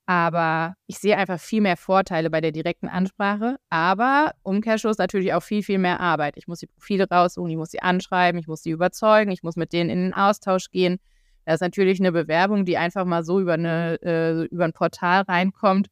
[0.06, 3.58] Aber ich sehe einfach viel mehr Vorteile bei der direkten Ansprache.
[3.68, 6.38] Aber Umkehrschluss natürlich auch viel, viel mehr Arbeit.
[6.38, 9.56] Ich muss die Profile raussuchen, ich muss sie anschreiben, ich muss sie überzeugen, ich muss
[9.56, 10.98] mit denen in den Austausch gehen.
[11.44, 15.22] Das ist natürlich eine Bewerbung, die einfach mal so über, eine, äh, über ein Portal
[15.22, 15.88] reinkommt,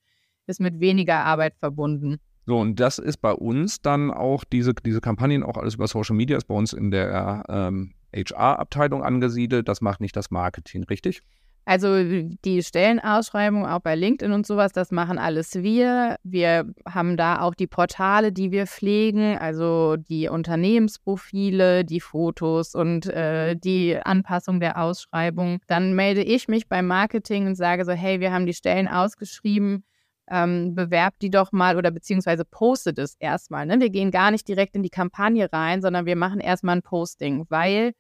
[0.47, 2.19] ist mit weniger Arbeit verbunden.
[2.47, 6.15] So, und das ist bei uns dann auch, diese, diese Kampagnen, auch alles über Social
[6.15, 9.69] Media, ist bei uns in der ähm, HR-Abteilung angesiedelt.
[9.69, 11.23] Das macht nicht das Marketing, richtig?
[11.69, 11.97] Also
[12.45, 16.15] die Stellenausschreibung auch bei LinkedIn und sowas, das machen alles wir.
[16.23, 23.07] Wir haben da auch die Portale, die wir pflegen, also die Unternehmensprofile, die Fotos und
[23.07, 25.59] äh, die Anpassung der Ausschreibung.
[25.67, 29.83] Dann melde ich mich beim Marketing und sage so, hey, wir haben die Stellen ausgeschrieben
[30.31, 33.67] ähm, bewerbt die doch mal oder beziehungsweise postet es erstmal.
[33.67, 33.81] Ne?
[33.81, 37.47] Wir gehen gar nicht direkt in die Kampagne rein, sondern wir machen erstmal ein Posting,
[37.49, 37.93] weil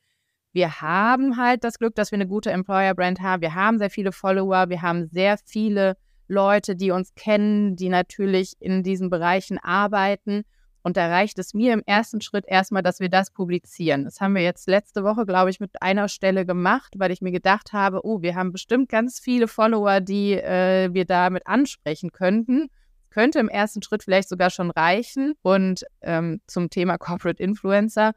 [0.52, 3.42] wir haben halt das Glück, dass wir eine gute Employer-Brand haben.
[3.42, 5.96] Wir haben sehr viele Follower, wir haben sehr viele
[6.28, 10.44] Leute, die uns kennen, die natürlich in diesen Bereichen arbeiten.
[10.86, 14.04] Und da reicht es mir im ersten Schritt erstmal, dass wir das publizieren.
[14.04, 17.32] Das haben wir jetzt letzte Woche, glaube ich, mit einer Stelle gemacht, weil ich mir
[17.32, 22.68] gedacht habe, oh, wir haben bestimmt ganz viele Follower, die äh, wir damit ansprechen könnten.
[23.10, 25.34] Könnte im ersten Schritt vielleicht sogar schon reichen.
[25.42, 28.12] Und ähm, zum Thema Corporate Influencer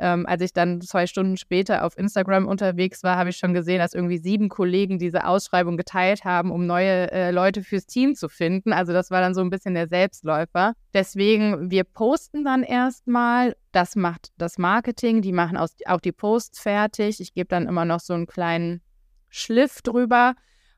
[0.00, 3.78] ähm, als ich dann zwei Stunden später auf Instagram unterwegs war, habe ich schon gesehen,
[3.78, 8.30] dass irgendwie sieben Kollegen diese Ausschreibung geteilt haben, um neue äh, Leute fürs Team zu
[8.30, 8.72] finden.
[8.72, 10.72] Also das war dann so ein bisschen der Selbstläufer.
[10.94, 13.54] Deswegen, wir posten dann erstmal.
[13.72, 15.20] Das macht das Marketing.
[15.20, 17.20] Die machen auch die Posts fertig.
[17.20, 18.80] Ich gebe dann immer noch so einen kleinen
[19.28, 20.34] Schliff drüber.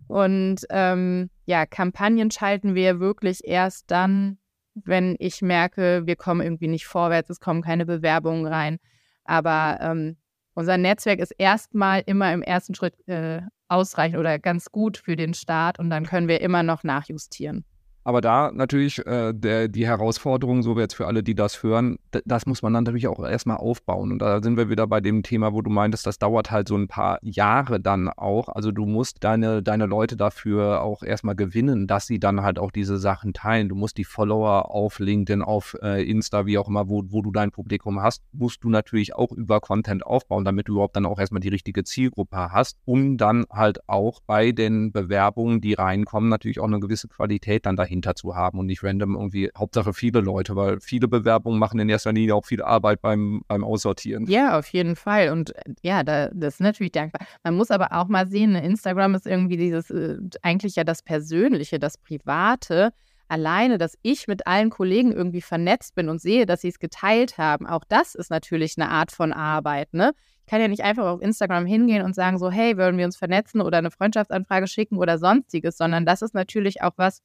[0.09, 4.39] Und ähm, ja, Kampagnen schalten wir wirklich erst dann,
[4.75, 8.79] wenn ich merke, wir kommen irgendwie nicht vorwärts, es kommen keine Bewerbungen rein.
[9.25, 10.17] Aber ähm,
[10.55, 15.35] unser Netzwerk ist erstmal immer im ersten Schritt äh, ausreichend oder ganz gut für den
[15.35, 17.65] Start und dann können wir immer noch nachjustieren.
[18.05, 22.47] Aber da natürlich äh, der, die Herausforderung, so jetzt für alle, die das hören, das
[22.47, 24.12] muss man dann natürlich auch erstmal aufbauen.
[24.12, 26.77] Und da sind wir wieder bei dem Thema, wo du meintest, das dauert halt so
[26.77, 28.49] ein paar Jahre dann auch.
[28.49, 32.73] Also du musst deine, deine Leute dafür auch erstmal gewinnen, dass sie dann halt auch
[32.73, 33.69] diese Sachen teilen.
[33.69, 37.31] Du musst die Follower auf LinkedIn, auf äh, Insta, wie auch immer, wo, wo du
[37.31, 41.21] dein Publikum hast, musst du natürlich auch über Content aufbauen, damit du überhaupt dann auch
[41.21, 46.59] erstmal die richtige Zielgruppe hast, um dann halt auch bei den Bewerbungen, die reinkommen, natürlich
[46.59, 50.20] auch eine gewisse Qualität dann dahin dahinter zu haben und nicht random irgendwie Hauptsache viele
[50.20, 54.26] Leute, weil viele Bewerbungen machen in erster Linie auch viel Arbeit beim, beim Aussortieren.
[54.26, 55.28] Ja, auf jeden Fall.
[55.28, 57.26] Und äh, ja, da, das ist natürlich dankbar.
[57.44, 61.02] Man muss aber auch mal sehen, ne, Instagram ist irgendwie dieses, äh, eigentlich ja das
[61.02, 62.92] Persönliche, das Private
[63.28, 67.38] alleine, dass ich mit allen Kollegen irgendwie vernetzt bin und sehe, dass sie es geteilt
[67.38, 69.94] haben, auch das ist natürlich eine Art von Arbeit.
[69.94, 70.12] Ne?
[70.40, 73.16] Ich kann ja nicht einfach auf Instagram hingehen und sagen so, hey, wollen wir uns
[73.16, 77.22] vernetzen oder eine Freundschaftsanfrage schicken oder sonstiges, sondern das ist natürlich auch was,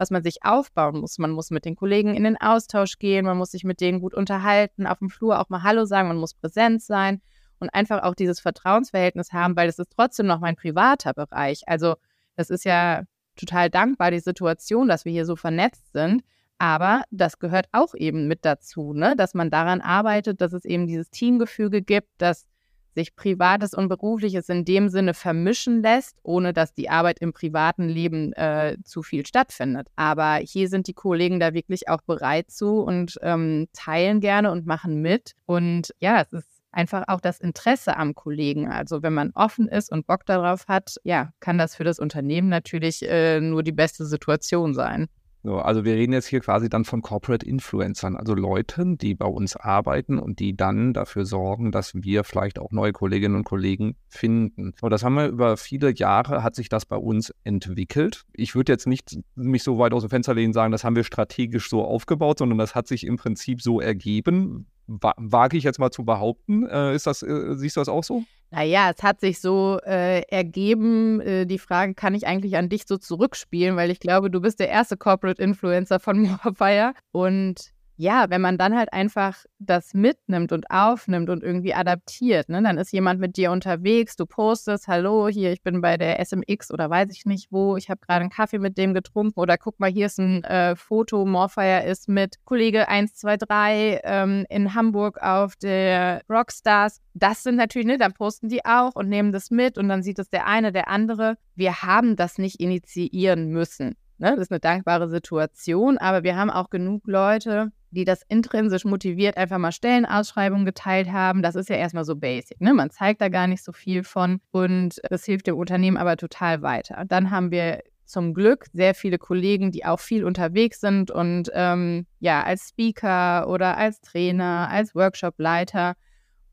[0.00, 1.18] was man sich aufbauen muss.
[1.18, 4.14] Man muss mit den Kollegen in den Austausch gehen, man muss sich mit denen gut
[4.14, 7.20] unterhalten, auf dem Flur auch mal Hallo sagen, man muss präsent sein
[7.58, 11.64] und einfach auch dieses Vertrauensverhältnis haben, weil es ist trotzdem noch mein privater Bereich.
[11.66, 11.96] Also
[12.34, 13.02] das ist ja
[13.36, 16.22] total dankbar, die Situation, dass wir hier so vernetzt sind.
[16.56, 19.14] Aber das gehört auch eben mit dazu, ne?
[19.16, 22.46] dass man daran arbeitet, dass es eben dieses Teamgefüge gibt, dass
[22.94, 27.88] sich Privates und Berufliches in dem Sinne vermischen lässt, ohne dass die Arbeit im privaten
[27.88, 29.88] Leben äh, zu viel stattfindet.
[29.96, 34.66] Aber hier sind die Kollegen da wirklich auch bereit zu und ähm, teilen gerne und
[34.66, 35.34] machen mit.
[35.46, 38.68] Und ja, es ist einfach auch das Interesse am Kollegen.
[38.68, 42.48] Also wenn man offen ist und Bock darauf hat, ja, kann das für das Unternehmen
[42.48, 45.08] natürlich äh, nur die beste Situation sein.
[45.42, 49.26] So, also wir reden jetzt hier quasi dann von Corporate Influencern, also Leuten, die bei
[49.26, 53.96] uns arbeiten und die dann dafür sorgen, dass wir vielleicht auch neue Kolleginnen und Kollegen
[54.08, 54.74] finden.
[54.82, 58.24] Und das haben wir über viele Jahre, hat sich das bei uns entwickelt.
[58.34, 61.04] Ich würde jetzt nicht mich so weit aus dem Fenster lehnen sagen, das haben wir
[61.04, 64.66] strategisch so aufgebaut, sondern das hat sich im Prinzip so ergeben.
[64.86, 66.66] Wage ich jetzt mal zu behaupten.
[66.66, 68.24] Äh, ist das, äh, siehst du das auch so?
[68.52, 71.20] Naja, es hat sich so äh, ergeben.
[71.20, 74.58] Äh, die Frage kann ich eigentlich an dich so zurückspielen, weil ich glaube, du bist
[74.58, 76.94] der erste Corporate Influencer von Morfire.
[77.12, 82.62] Und ja, wenn man dann halt einfach das mitnimmt und aufnimmt und irgendwie adaptiert, ne,
[82.62, 86.70] dann ist jemand mit dir unterwegs, du postest, hallo, hier, ich bin bei der SMX
[86.70, 89.78] oder weiß ich nicht wo, ich habe gerade einen Kaffee mit dem getrunken oder guck
[89.80, 95.56] mal, hier ist ein äh, Foto, Morfire ist mit Kollege 123 ähm, in Hamburg auf
[95.56, 97.02] der Rockstars.
[97.12, 100.18] Das sind natürlich, ne, dann posten die auch und nehmen das mit und dann sieht
[100.18, 101.36] es der eine, der andere.
[101.54, 103.94] Wir haben das nicht initiieren müssen.
[104.16, 104.30] Ne?
[104.36, 109.36] Das ist eine dankbare Situation, aber wir haben auch genug Leute, die das intrinsisch motiviert
[109.36, 111.42] einfach mal Stellenausschreibungen geteilt haben.
[111.42, 112.60] Das ist ja erstmal so basic.
[112.60, 112.72] Ne?
[112.72, 116.62] Man zeigt da gar nicht so viel von und das hilft dem Unternehmen aber total
[116.62, 117.04] weiter.
[117.08, 122.06] Dann haben wir zum Glück sehr viele Kollegen, die auch viel unterwegs sind und ähm,
[122.18, 125.94] ja, als Speaker oder als Trainer, als Workshopleiter.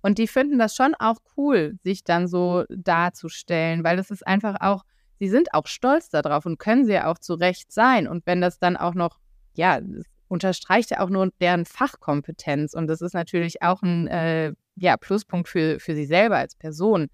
[0.02, 4.58] Und die finden das schon auch cool, sich dann so darzustellen, weil das ist einfach
[4.62, 4.84] auch,
[5.19, 8.08] sie sind auch stolz darauf und können sie ja auch zu Recht sein.
[8.08, 9.17] Und wenn das dann auch noch,
[9.56, 9.82] ja,
[10.28, 12.74] unterstreicht ja auch nur deren Fachkompetenz.
[12.74, 17.08] Und das ist natürlich auch ein äh, ja, Pluspunkt für, für sie selber als Person.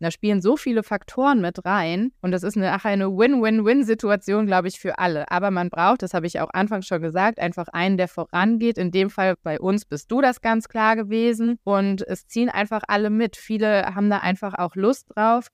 [0.00, 4.78] da spielen so viele Faktoren mit rein und das ist eine, eine Win-Win-Win-Situation, glaube ich,
[4.78, 5.30] für alle.
[5.30, 8.76] Aber man braucht, das habe ich auch anfangs schon gesagt, einfach einen, der vorangeht.
[8.76, 12.82] In dem Fall bei uns bist du das ganz klar gewesen und es ziehen einfach
[12.88, 13.36] alle mit.
[13.36, 15.48] Viele haben da einfach auch Lust drauf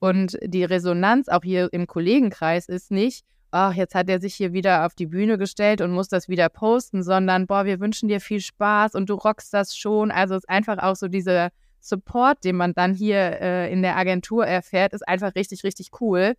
[0.00, 4.52] und die Resonanz auch hier im Kollegenkreis ist nicht, ach, jetzt hat er sich hier
[4.52, 8.20] wieder auf die Bühne gestellt und muss das wieder posten, sondern, boah, wir wünschen dir
[8.20, 10.10] viel Spaß und du rockst das schon.
[10.10, 13.96] Also es ist einfach auch so dieser Support, den man dann hier äh, in der
[13.96, 16.34] Agentur erfährt, ist einfach richtig, richtig cool.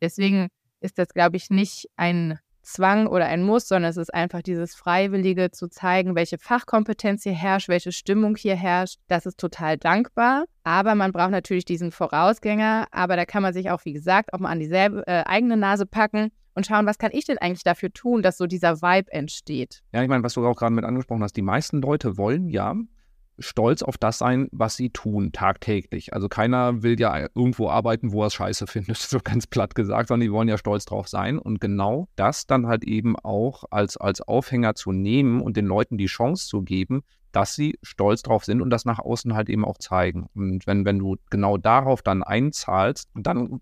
[0.00, 0.48] Deswegen
[0.80, 4.76] ist das, glaube ich, nicht ein Zwang oder ein Muss, sondern es ist einfach dieses
[4.76, 9.00] Freiwillige zu zeigen, welche Fachkompetenz hier herrscht, welche Stimmung hier herrscht.
[9.08, 10.44] Das ist total dankbar.
[10.62, 12.86] Aber man braucht natürlich diesen Vorausgänger.
[12.92, 15.86] Aber da kann man sich auch, wie gesagt, auch mal an dieselbe äh, eigene Nase
[15.86, 16.30] packen
[16.60, 19.82] und schauen, was kann ich denn eigentlich dafür tun, dass so dieser Vibe entsteht.
[19.92, 22.74] Ja, ich meine, was du auch gerade mit angesprochen hast, die meisten Leute wollen ja
[23.38, 26.12] stolz auf das sein, was sie tun tagtäglich.
[26.12, 30.08] Also keiner will ja irgendwo arbeiten, wo er es scheiße findet, so ganz platt gesagt,
[30.08, 31.38] sondern die wollen ja stolz drauf sein.
[31.38, 35.96] Und genau das dann halt eben auch als, als Aufhänger zu nehmen und den Leuten
[35.96, 39.64] die Chance zu geben, dass sie stolz drauf sind und das nach außen halt eben
[39.64, 40.28] auch zeigen.
[40.34, 43.60] Und wenn, wenn du genau darauf dann einzahlst, dann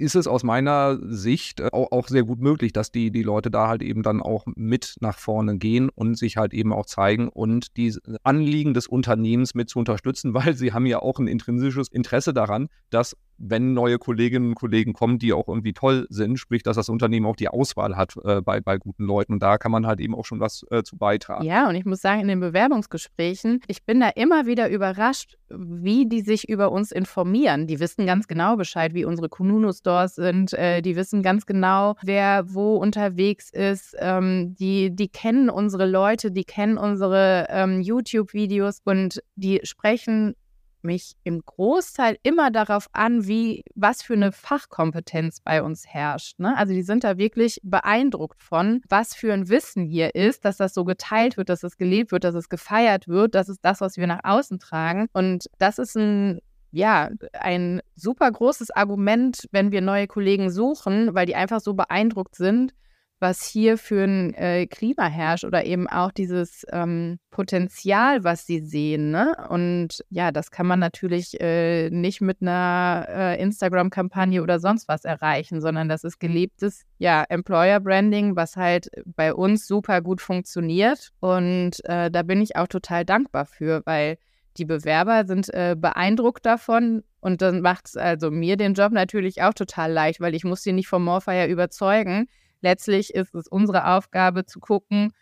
[0.00, 3.68] ist es aus meiner Sicht auch, auch, sehr gut möglich, dass die, die Leute da
[3.68, 7.76] halt eben dann auch mit nach vorne gehen und sich halt eben auch zeigen und
[7.76, 12.32] die Anliegen des Unternehmens mit zu unterstützen, weil sie haben ja auch ein intrinsisches Interesse
[12.32, 16.76] daran, dass wenn neue Kolleginnen und Kollegen kommen, die auch irgendwie toll sind, sprich, dass
[16.76, 19.34] das Unternehmen auch die Auswahl hat äh, bei, bei guten Leuten.
[19.34, 21.44] Und da kann man halt eben auch schon was äh, zu beitragen.
[21.44, 26.06] Ja, und ich muss sagen, in den Bewerbungsgesprächen, ich bin da immer wieder überrascht, wie
[26.06, 27.66] die sich über uns informieren.
[27.66, 30.52] Die wissen ganz genau Bescheid, wie unsere Kununu-Stores sind.
[30.52, 33.96] Äh, die wissen ganz genau, wer wo unterwegs ist.
[33.98, 40.34] Ähm, die, die kennen unsere Leute, die kennen unsere ähm, YouTube-Videos und die sprechen
[40.84, 46.38] mich im Großteil immer darauf an, wie, was für eine Fachkompetenz bei uns herrscht.
[46.38, 46.56] Ne?
[46.56, 50.74] Also die sind da wirklich beeindruckt von, was für ein Wissen hier ist, dass das
[50.74, 53.34] so geteilt wird, dass es gelebt wird, dass es gefeiert wird.
[53.34, 55.08] Das ist das, was wir nach außen tragen.
[55.12, 56.40] Und das ist ein
[56.72, 62.36] ja, ein super großes Argument, wenn wir neue Kollegen suchen, weil die einfach so beeindruckt
[62.36, 62.74] sind
[63.20, 68.60] was hier für ein äh, Klima herrscht oder eben auch dieses ähm, Potenzial, was sie
[68.60, 69.10] sehen.
[69.10, 69.36] Ne?
[69.50, 75.04] Und ja, das kann man natürlich äh, nicht mit einer äh, Instagram-Kampagne oder sonst was
[75.04, 81.10] erreichen, sondern das ist gelebtes ja, Employer-Branding, was halt bei uns super gut funktioniert.
[81.20, 84.16] Und äh, da bin ich auch total dankbar für, weil
[84.56, 89.42] die Bewerber sind äh, beeindruckt davon und dann macht es also mir den Job natürlich
[89.42, 92.26] auch total leicht, weil ich muss sie nicht vom Morfire überzeugen
[92.60, 95.12] letztlich ist es unsere Aufgabe zu gucken,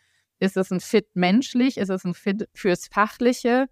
[0.40, 3.66] ist es ein Fit menschlich, ist es ein Fit fürs Fachliche?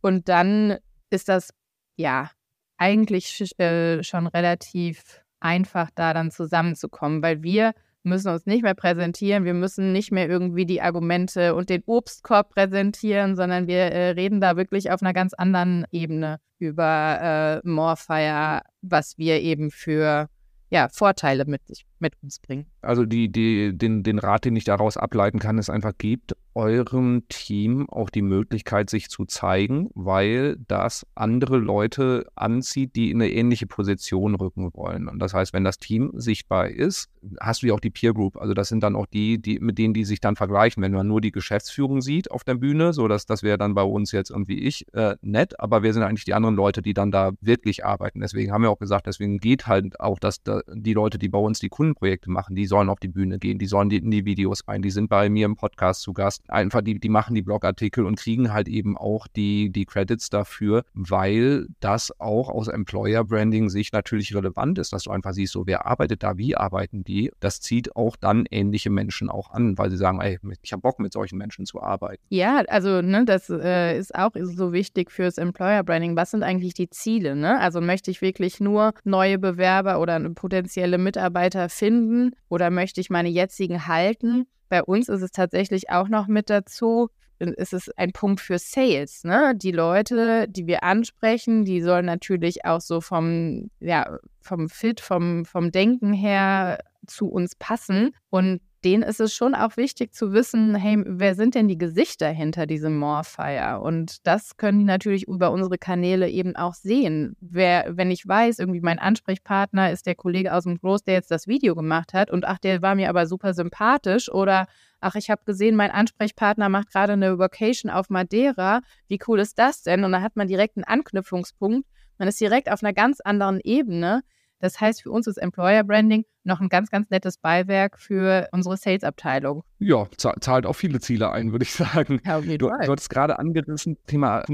[0.00, 0.78] Und dann
[1.10, 1.50] ist das
[1.96, 2.30] ja
[2.78, 9.44] eigentlich äh, schon relativ einfach da dann zusammenzukommen, weil wir müssen uns nicht mehr präsentieren,
[9.44, 14.40] wir müssen nicht mehr irgendwie die Argumente und den Obstkorb präsentieren, sondern wir äh, reden
[14.40, 20.28] da wirklich auf einer ganz anderen Ebene über äh, Morfire, was wir eben für
[20.70, 21.62] ja, Vorteile mit,
[21.98, 22.66] mit uns bringen.
[22.82, 27.24] Also die, die, den, den Rat, den ich daraus ableiten kann, ist einfach, gebt eurem
[27.28, 33.30] Team auch die Möglichkeit, sich zu zeigen, weil das andere Leute anzieht, die in eine
[33.30, 35.08] ähnliche Position rücken wollen.
[35.08, 37.08] Und das heißt, wenn das Team sichtbar ist,
[37.40, 38.36] hast du ja auch die Peer Group.
[38.36, 40.82] Also das sind dann auch die, die mit denen, die sich dann vergleichen.
[40.82, 43.82] Wenn man nur die Geschäftsführung sieht auf der Bühne, so dass das wäre dann bei
[43.82, 47.10] uns jetzt irgendwie ich äh, nett, aber wir sind eigentlich die anderen Leute, die dann
[47.10, 48.20] da wirklich arbeiten.
[48.20, 51.38] Deswegen haben wir auch gesagt, deswegen geht halt auch, dass da die Leute, die bei
[51.38, 54.24] uns die Kundenprojekte machen, die sollen auf die Bühne gehen, die sollen die, in die
[54.24, 57.42] Videos rein, die sind bei mir im Podcast zu Gast einfach, die, die machen die
[57.42, 63.24] Blogartikel und kriegen halt eben auch die, die Credits dafür, weil das auch aus Employer
[63.24, 67.04] Branding Sicht natürlich relevant ist, dass du einfach siehst, so wer arbeitet da, wie arbeiten
[67.04, 67.15] die.
[67.40, 70.98] Das zieht auch dann ähnliche Menschen auch an, weil sie sagen, ey, ich habe Bock
[70.98, 72.22] mit solchen Menschen zu arbeiten.
[72.28, 76.16] Ja, also ne, das äh, ist auch so wichtig fürs Employer Branding.
[76.16, 77.36] Was sind eigentlich die Ziele?
[77.36, 77.58] Ne?
[77.60, 83.28] Also möchte ich wirklich nur neue Bewerber oder potenzielle Mitarbeiter finden oder möchte ich meine
[83.28, 84.46] jetzigen halten?
[84.68, 89.24] Bei uns ist es tatsächlich auch noch mit dazu, ist es ein Punkt für Sales.
[89.24, 89.54] Ne?
[89.56, 95.44] Die Leute, die wir ansprechen, die sollen natürlich auch so vom, ja, vom Fit, vom,
[95.44, 98.14] vom Denken her zu uns passen.
[98.30, 102.28] Und denen ist es schon auch wichtig zu wissen, hey, wer sind denn die Gesichter
[102.28, 103.80] hinter diesem Morfire?
[103.80, 107.36] Und das können die natürlich über unsere Kanäle eben auch sehen.
[107.40, 111.30] Wer, wenn ich weiß, irgendwie mein Ansprechpartner ist der Kollege aus dem Groß, der jetzt
[111.30, 114.66] das Video gemacht hat und ach, der war mir aber super sympathisch oder
[115.00, 118.80] ach, ich habe gesehen, mein Ansprechpartner macht gerade eine Vacation auf Madeira.
[119.08, 120.04] Wie cool ist das denn?
[120.04, 121.86] Und dann hat man direkt einen Anknüpfungspunkt.
[122.18, 124.22] Man ist direkt auf einer ganz anderen Ebene.
[124.58, 128.76] Das heißt, für uns ist Employer Branding noch ein ganz, ganz nettes Beiwerk für unsere
[128.76, 129.64] Sales-Abteilung.
[129.78, 132.20] Ja, zahlt auch viele Ziele ein, würde ich sagen.
[132.24, 134.44] Ja, du, du hattest gerade angerissen, Thema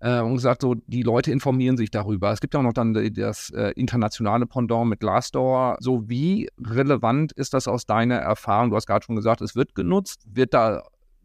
[0.00, 2.32] äh, und gesagt, so die Leute informieren sich darüber.
[2.32, 5.76] Es gibt ja auch noch dann das äh, internationale Pendant mit Glassdoor.
[5.80, 8.70] So wie relevant ist das aus deiner Erfahrung?
[8.70, 10.24] Du hast gerade schon gesagt, es wird genutzt.
[10.26, 10.82] Wird da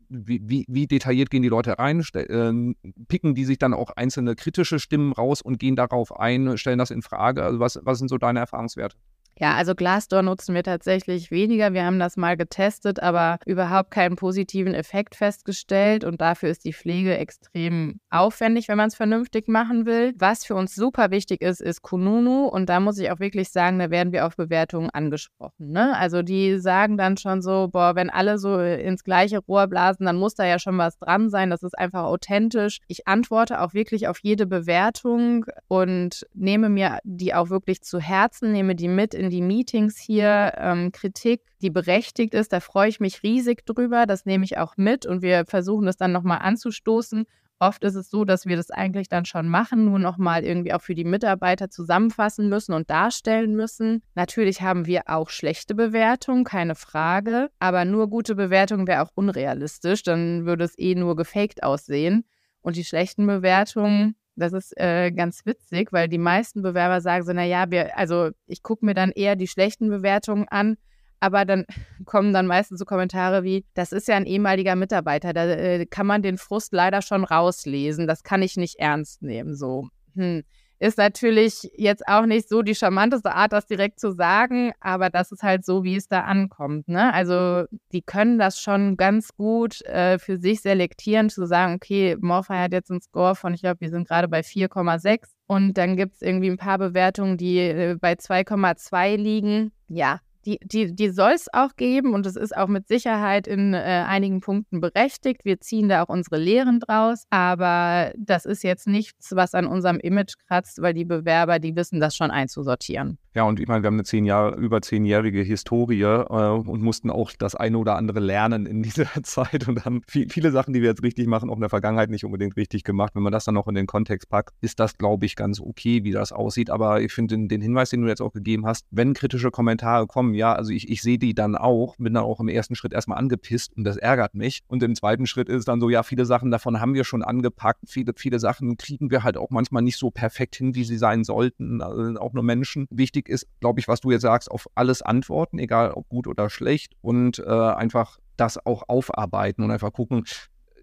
[0.09, 2.03] wie, wie, detailliert gehen die Leute rein?
[2.13, 2.75] Äh,
[3.07, 6.91] picken die sich dann auch einzelne kritische Stimmen raus und gehen darauf ein, stellen das
[6.91, 7.43] in Frage?
[7.43, 8.97] Also was, was sind so deine Erfahrungswerte?
[9.37, 11.73] Ja, also Glassdoor nutzen wir tatsächlich weniger.
[11.73, 16.05] Wir haben das mal getestet, aber überhaupt keinen positiven Effekt festgestellt.
[16.05, 20.13] Und dafür ist die Pflege extrem aufwendig, wenn man es vernünftig machen will.
[20.17, 22.45] Was für uns super wichtig ist, ist Kununu.
[22.45, 25.71] Und da muss ich auch wirklich sagen, da werden wir auf Bewertungen angesprochen.
[25.71, 25.97] Ne?
[25.97, 30.15] Also die sagen dann schon so, boah, wenn alle so ins gleiche Rohr blasen, dann
[30.15, 31.49] muss da ja schon was dran sein.
[31.49, 32.79] Das ist einfach authentisch.
[32.87, 38.53] Ich antworte auch wirklich auf jede Bewertung und nehme mir die auch wirklich zu Herzen,
[38.53, 42.53] nehme die mit in in die Meetings hier ähm, Kritik, die berechtigt ist.
[42.53, 44.05] Da freue ich mich riesig drüber.
[44.05, 47.25] Das nehme ich auch mit und wir versuchen das dann nochmal anzustoßen
[47.59, 50.81] Oft ist es so, dass wir das eigentlich dann schon machen, nur nochmal irgendwie auch
[50.81, 54.03] für die Mitarbeiter zusammenfassen müssen und darstellen müssen.
[54.13, 60.03] Natürlich haben wir auch schlechte Bewertungen, keine Frage, aber nur gute Bewertungen wäre auch unrealistisch,
[60.03, 62.25] dann würde es eh nur gefaked aussehen.
[62.59, 67.33] Und die schlechten Bewertungen, das ist äh, ganz witzig, weil die meisten Bewerber sagen so,
[67.33, 70.77] naja, wir, also ich gucke mir dann eher die schlechten Bewertungen an,
[71.19, 71.65] aber dann
[72.05, 76.07] kommen dann meistens so Kommentare wie, das ist ja ein ehemaliger Mitarbeiter, da äh, kann
[76.07, 79.89] man den Frust leider schon rauslesen, das kann ich nicht ernst nehmen, so.
[80.15, 80.43] Hm.
[80.79, 85.31] Ist natürlich jetzt auch nicht so die charmanteste Art, das direkt zu sagen, aber das
[85.31, 86.87] ist halt so, wie es da ankommt.
[86.87, 87.13] Ne?
[87.13, 92.53] Also die können das schon ganz gut äh, für sich selektieren, zu sagen, okay, Morphy
[92.53, 96.15] hat jetzt einen Score von, ich glaube, wir sind gerade bei 4,6 und dann gibt
[96.15, 99.71] es irgendwie ein paar Bewertungen, die äh, bei 2,2 liegen.
[99.87, 103.73] Ja, die, die, die soll es auch geben und es ist auch mit Sicherheit in
[103.73, 103.77] äh,
[104.07, 105.43] einigen Punkten berechtigt.
[105.43, 109.99] Wir ziehen da auch unsere Lehren draus, aber das ist jetzt nichts, was an unserem
[109.99, 113.17] Image kratzt, weil die Bewerber, die wissen das schon einzusortieren.
[113.35, 117.09] Ja, und ich meine, wir haben eine zehn Jahre, über zehnjährige Historie äh, und mussten
[117.09, 120.81] auch das eine oder andere lernen in dieser Zeit und haben viel, viele Sachen, die
[120.81, 123.13] wir jetzt richtig machen, auch in der Vergangenheit nicht unbedingt richtig gemacht.
[123.13, 126.05] Wenn man das dann noch in den Kontext packt, ist das, glaube ich, ganz okay,
[126.05, 126.69] wie das aussieht.
[126.69, 130.07] Aber ich finde den, den, Hinweis, den du jetzt auch gegeben hast, wenn kritische Kommentare
[130.07, 132.93] kommen, ja, also ich, ich sehe die dann auch, bin dann auch im ersten Schritt
[132.93, 134.61] erstmal angepisst und das ärgert mich.
[134.67, 137.81] Und im zweiten Schritt ist dann so, ja, viele Sachen davon haben wir schon angepackt.
[137.85, 141.25] Viele, viele Sachen kriegen wir halt auch manchmal nicht so perfekt hin, wie sie sein
[141.25, 141.81] sollten.
[141.81, 142.87] Also auch nur Menschen.
[142.89, 146.27] Wichtig wichtig ist, glaube ich, was du jetzt sagst, auf alles antworten, egal ob gut
[146.27, 150.23] oder schlecht und äh, einfach das auch aufarbeiten und einfach gucken,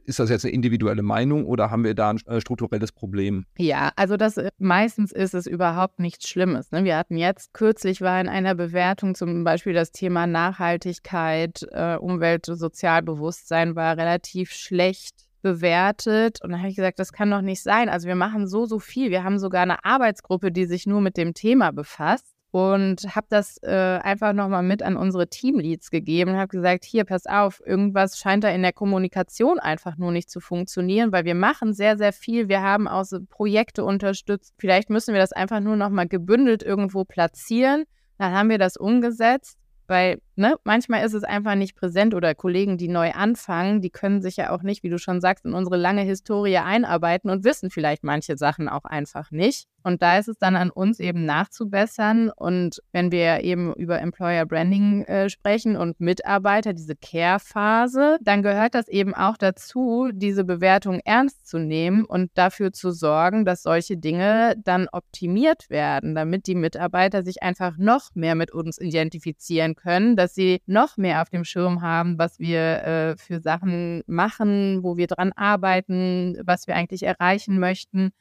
[0.05, 3.47] ist das jetzt eine individuelle Meinung oder haben wir da ein äh, strukturelles Problem?
[3.57, 6.73] Ja, also das äh, meistens ist es überhaupt nichts Schlimmes.
[6.73, 6.83] Ne?
[6.83, 12.47] Wir hatten jetzt kürzlich war in einer Bewertung zum Beispiel das Thema Nachhaltigkeit, äh, Umwelt,
[12.47, 16.41] Sozialbewusstsein war relativ schlecht bewertet.
[16.43, 17.89] Und dann habe ich gesagt, das kann doch nicht sein.
[17.89, 19.11] Also wir machen so, so viel.
[19.11, 22.32] Wir haben sogar eine Arbeitsgruppe, die sich nur mit dem Thema befasst.
[22.53, 27.05] Und habe das äh, einfach nochmal mit an unsere Teamleads gegeben und habe gesagt, hier,
[27.05, 31.35] pass auf, irgendwas scheint da in der Kommunikation einfach nur nicht zu funktionieren, weil wir
[31.35, 32.49] machen sehr, sehr viel.
[32.49, 34.55] Wir haben auch so Projekte unterstützt.
[34.59, 37.85] Vielleicht müssen wir das einfach nur nochmal gebündelt irgendwo platzieren.
[38.19, 39.59] Dann haben wir das umgesetzt
[39.93, 44.23] weil ne, manchmal ist es einfach nicht präsent oder Kollegen, die neu anfangen, die können
[44.23, 47.71] sich ja auch nicht, wie du schon sagst, in unsere lange Historie einarbeiten und wissen
[47.71, 49.67] vielleicht manche Sachen auch einfach nicht.
[49.85, 52.31] Und da ist es dann an uns eben nachzubessern.
[52.31, 58.75] Und wenn wir eben über Employer Branding äh, sprechen und Mitarbeiter, diese Care-Phase, dann gehört
[58.75, 63.97] das eben auch dazu, diese Bewertung ernst zu nehmen und dafür zu sorgen, dass solche
[63.97, 70.17] Dinge dann optimiert werden, damit die Mitarbeiter sich einfach noch mehr mit uns identifizieren können,
[70.23, 74.97] dass sie noch mehr auf dem Schirm haben, was wir äh, für Sachen machen, wo
[74.97, 78.13] wir dran arbeiten, was wir eigentlich erreichen möchten.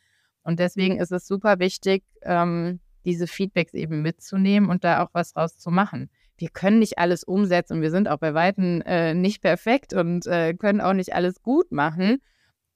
[0.41, 5.33] Und deswegen ist es super wichtig, ähm, diese Feedbacks eben mitzunehmen und da auch was
[5.33, 6.09] draus zu machen.
[6.37, 10.25] Wir können nicht alles umsetzen und wir sind auch bei Weitem äh, nicht perfekt und
[10.25, 12.17] äh, können auch nicht alles gut machen.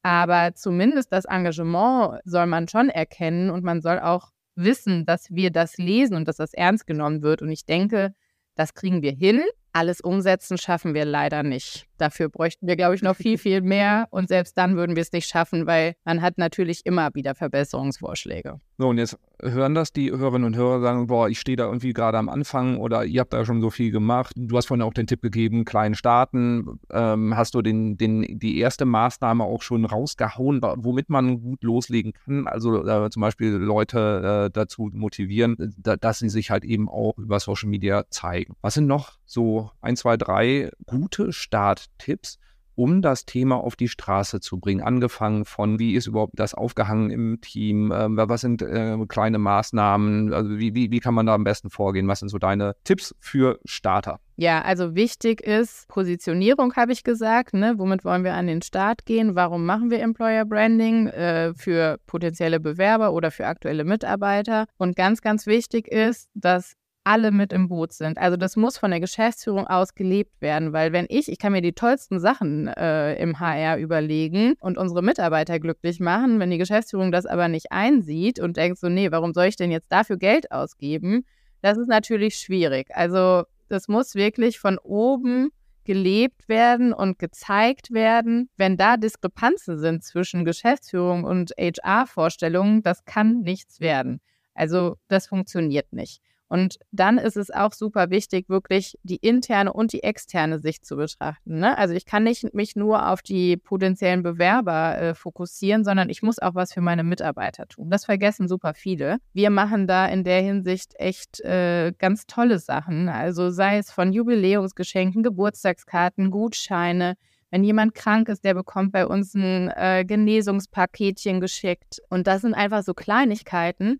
[0.03, 5.49] Aber zumindest das Engagement soll man schon erkennen und man soll auch wissen, dass wir
[5.49, 7.41] das lesen und dass das ernst genommen wird.
[7.41, 8.13] Und ich denke,
[8.55, 9.43] das kriegen wir hin.
[9.73, 11.85] Alles umsetzen schaffen wir leider nicht.
[11.97, 14.07] Dafür bräuchten wir, glaube ich, noch viel, viel mehr.
[14.11, 18.59] Und selbst dann würden wir es nicht schaffen, weil man hat natürlich immer wieder Verbesserungsvorschläge.
[18.77, 21.93] So, und jetzt hören das die Hörerinnen und Hörer sagen, boah, ich stehe da irgendwie
[21.93, 24.33] gerade am Anfang oder ihr habt da schon so viel gemacht.
[24.35, 26.79] Du hast vorhin auch den Tipp gegeben, kleinen starten.
[26.91, 32.13] Ähm, hast du den, den, die erste Maßnahme auch schon rausgehauen, womit man gut loslegen
[32.25, 32.47] kann?
[32.47, 37.17] Also äh, zum Beispiel Leute äh, dazu motivieren, da, dass sie sich halt eben auch
[37.17, 38.55] über Social Media zeigen.
[38.61, 42.39] Was sind noch so ein, zwei, drei gute Start Tipps,
[42.75, 44.81] um das Thema auf die Straße zu bringen.
[44.81, 50.33] Angefangen von, wie ist überhaupt das aufgehangen im Team, äh, was sind äh, kleine Maßnahmen,
[50.33, 52.07] also wie, wie, wie kann man da am besten vorgehen?
[52.07, 54.19] Was sind so deine Tipps für Starter?
[54.37, 57.53] Ja, also wichtig ist Positionierung, habe ich gesagt.
[57.53, 57.75] Ne?
[57.77, 59.35] Womit wollen wir an den Start gehen?
[59.35, 64.65] Warum machen wir Employer Branding äh, für potenzielle Bewerber oder für aktuelle Mitarbeiter?
[64.77, 66.75] Und ganz, ganz wichtig ist, dass
[67.05, 68.17] alle mit im Boot sind.
[68.17, 71.61] Also das muss von der Geschäftsführung aus gelebt werden, weil wenn ich, ich kann mir
[71.61, 77.11] die tollsten Sachen äh, im HR überlegen und unsere Mitarbeiter glücklich machen, wenn die Geschäftsführung
[77.11, 80.51] das aber nicht einsieht und denkt so, nee, warum soll ich denn jetzt dafür Geld
[80.51, 81.25] ausgeben?
[81.61, 82.87] Das ist natürlich schwierig.
[82.93, 85.51] Also das muss wirklich von oben
[85.83, 88.49] gelebt werden und gezeigt werden.
[88.57, 94.21] Wenn da Diskrepanzen sind zwischen Geschäftsführung und HR-Vorstellungen, das kann nichts werden.
[94.55, 96.21] Also das funktioniert nicht.
[96.47, 100.95] Und dann ist es auch super wichtig, wirklich die interne und die externe Sicht zu
[100.95, 101.59] betrachten.
[101.59, 101.77] Ne?
[101.77, 106.39] Also ich kann nicht mich nur auf die potenziellen Bewerber äh, fokussieren, sondern ich muss
[106.39, 107.89] auch was für meine Mitarbeiter tun.
[107.89, 109.17] Das vergessen super viele.
[109.33, 113.09] Wir machen da in der Hinsicht echt äh, ganz tolle Sachen.
[113.09, 117.15] Also sei es von Jubiläumsgeschenken, Geburtstagskarten, Gutscheine.
[117.49, 122.01] Wenn jemand krank ist, der bekommt bei uns ein äh, Genesungspaketchen geschickt.
[122.09, 123.99] Und das sind einfach so Kleinigkeiten,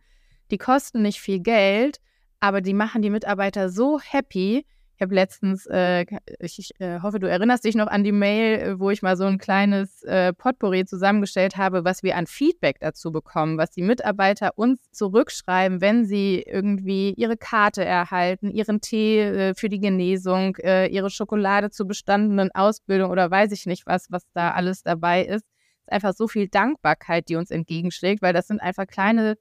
[0.52, 2.00] die kosten nicht viel Geld,
[2.46, 4.66] aber die machen die Mitarbeiter so happy.
[4.98, 6.06] Ich habe letztens, äh,
[6.40, 9.18] ich, ich äh, hoffe, du erinnerst dich noch an die Mail, äh, wo ich mal
[9.18, 13.82] so ein kleines äh, Potpourri zusammengestellt habe, was wir an Feedback dazu bekommen, was die
[13.82, 20.56] Mitarbeiter uns zurückschreiben, wenn sie irgendwie ihre Karte erhalten, ihren Tee äh, für die Genesung,
[20.58, 25.26] äh, ihre Schokolade zur bestandenen Ausbildung oder weiß ich nicht was, was da alles dabei
[25.26, 25.46] ist.
[25.88, 29.36] Es ist einfach so viel Dankbarkeit, die uns entgegenschlägt, weil das sind einfach kleine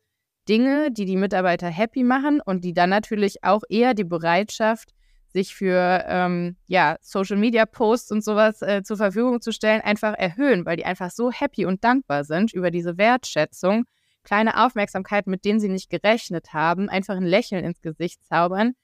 [0.48, 4.90] Dinge, die die Mitarbeiter happy machen und die dann natürlich auch eher die Bereitschaft,
[5.28, 10.14] sich für ähm, ja, Social Media Posts und sowas äh, zur Verfügung zu stellen, einfach
[10.16, 13.84] erhöhen, weil die einfach so happy und dankbar sind über diese Wertschätzung,
[14.22, 18.74] kleine Aufmerksamkeit, mit denen sie nicht gerechnet haben, einfach ein Lächeln ins Gesicht zaubern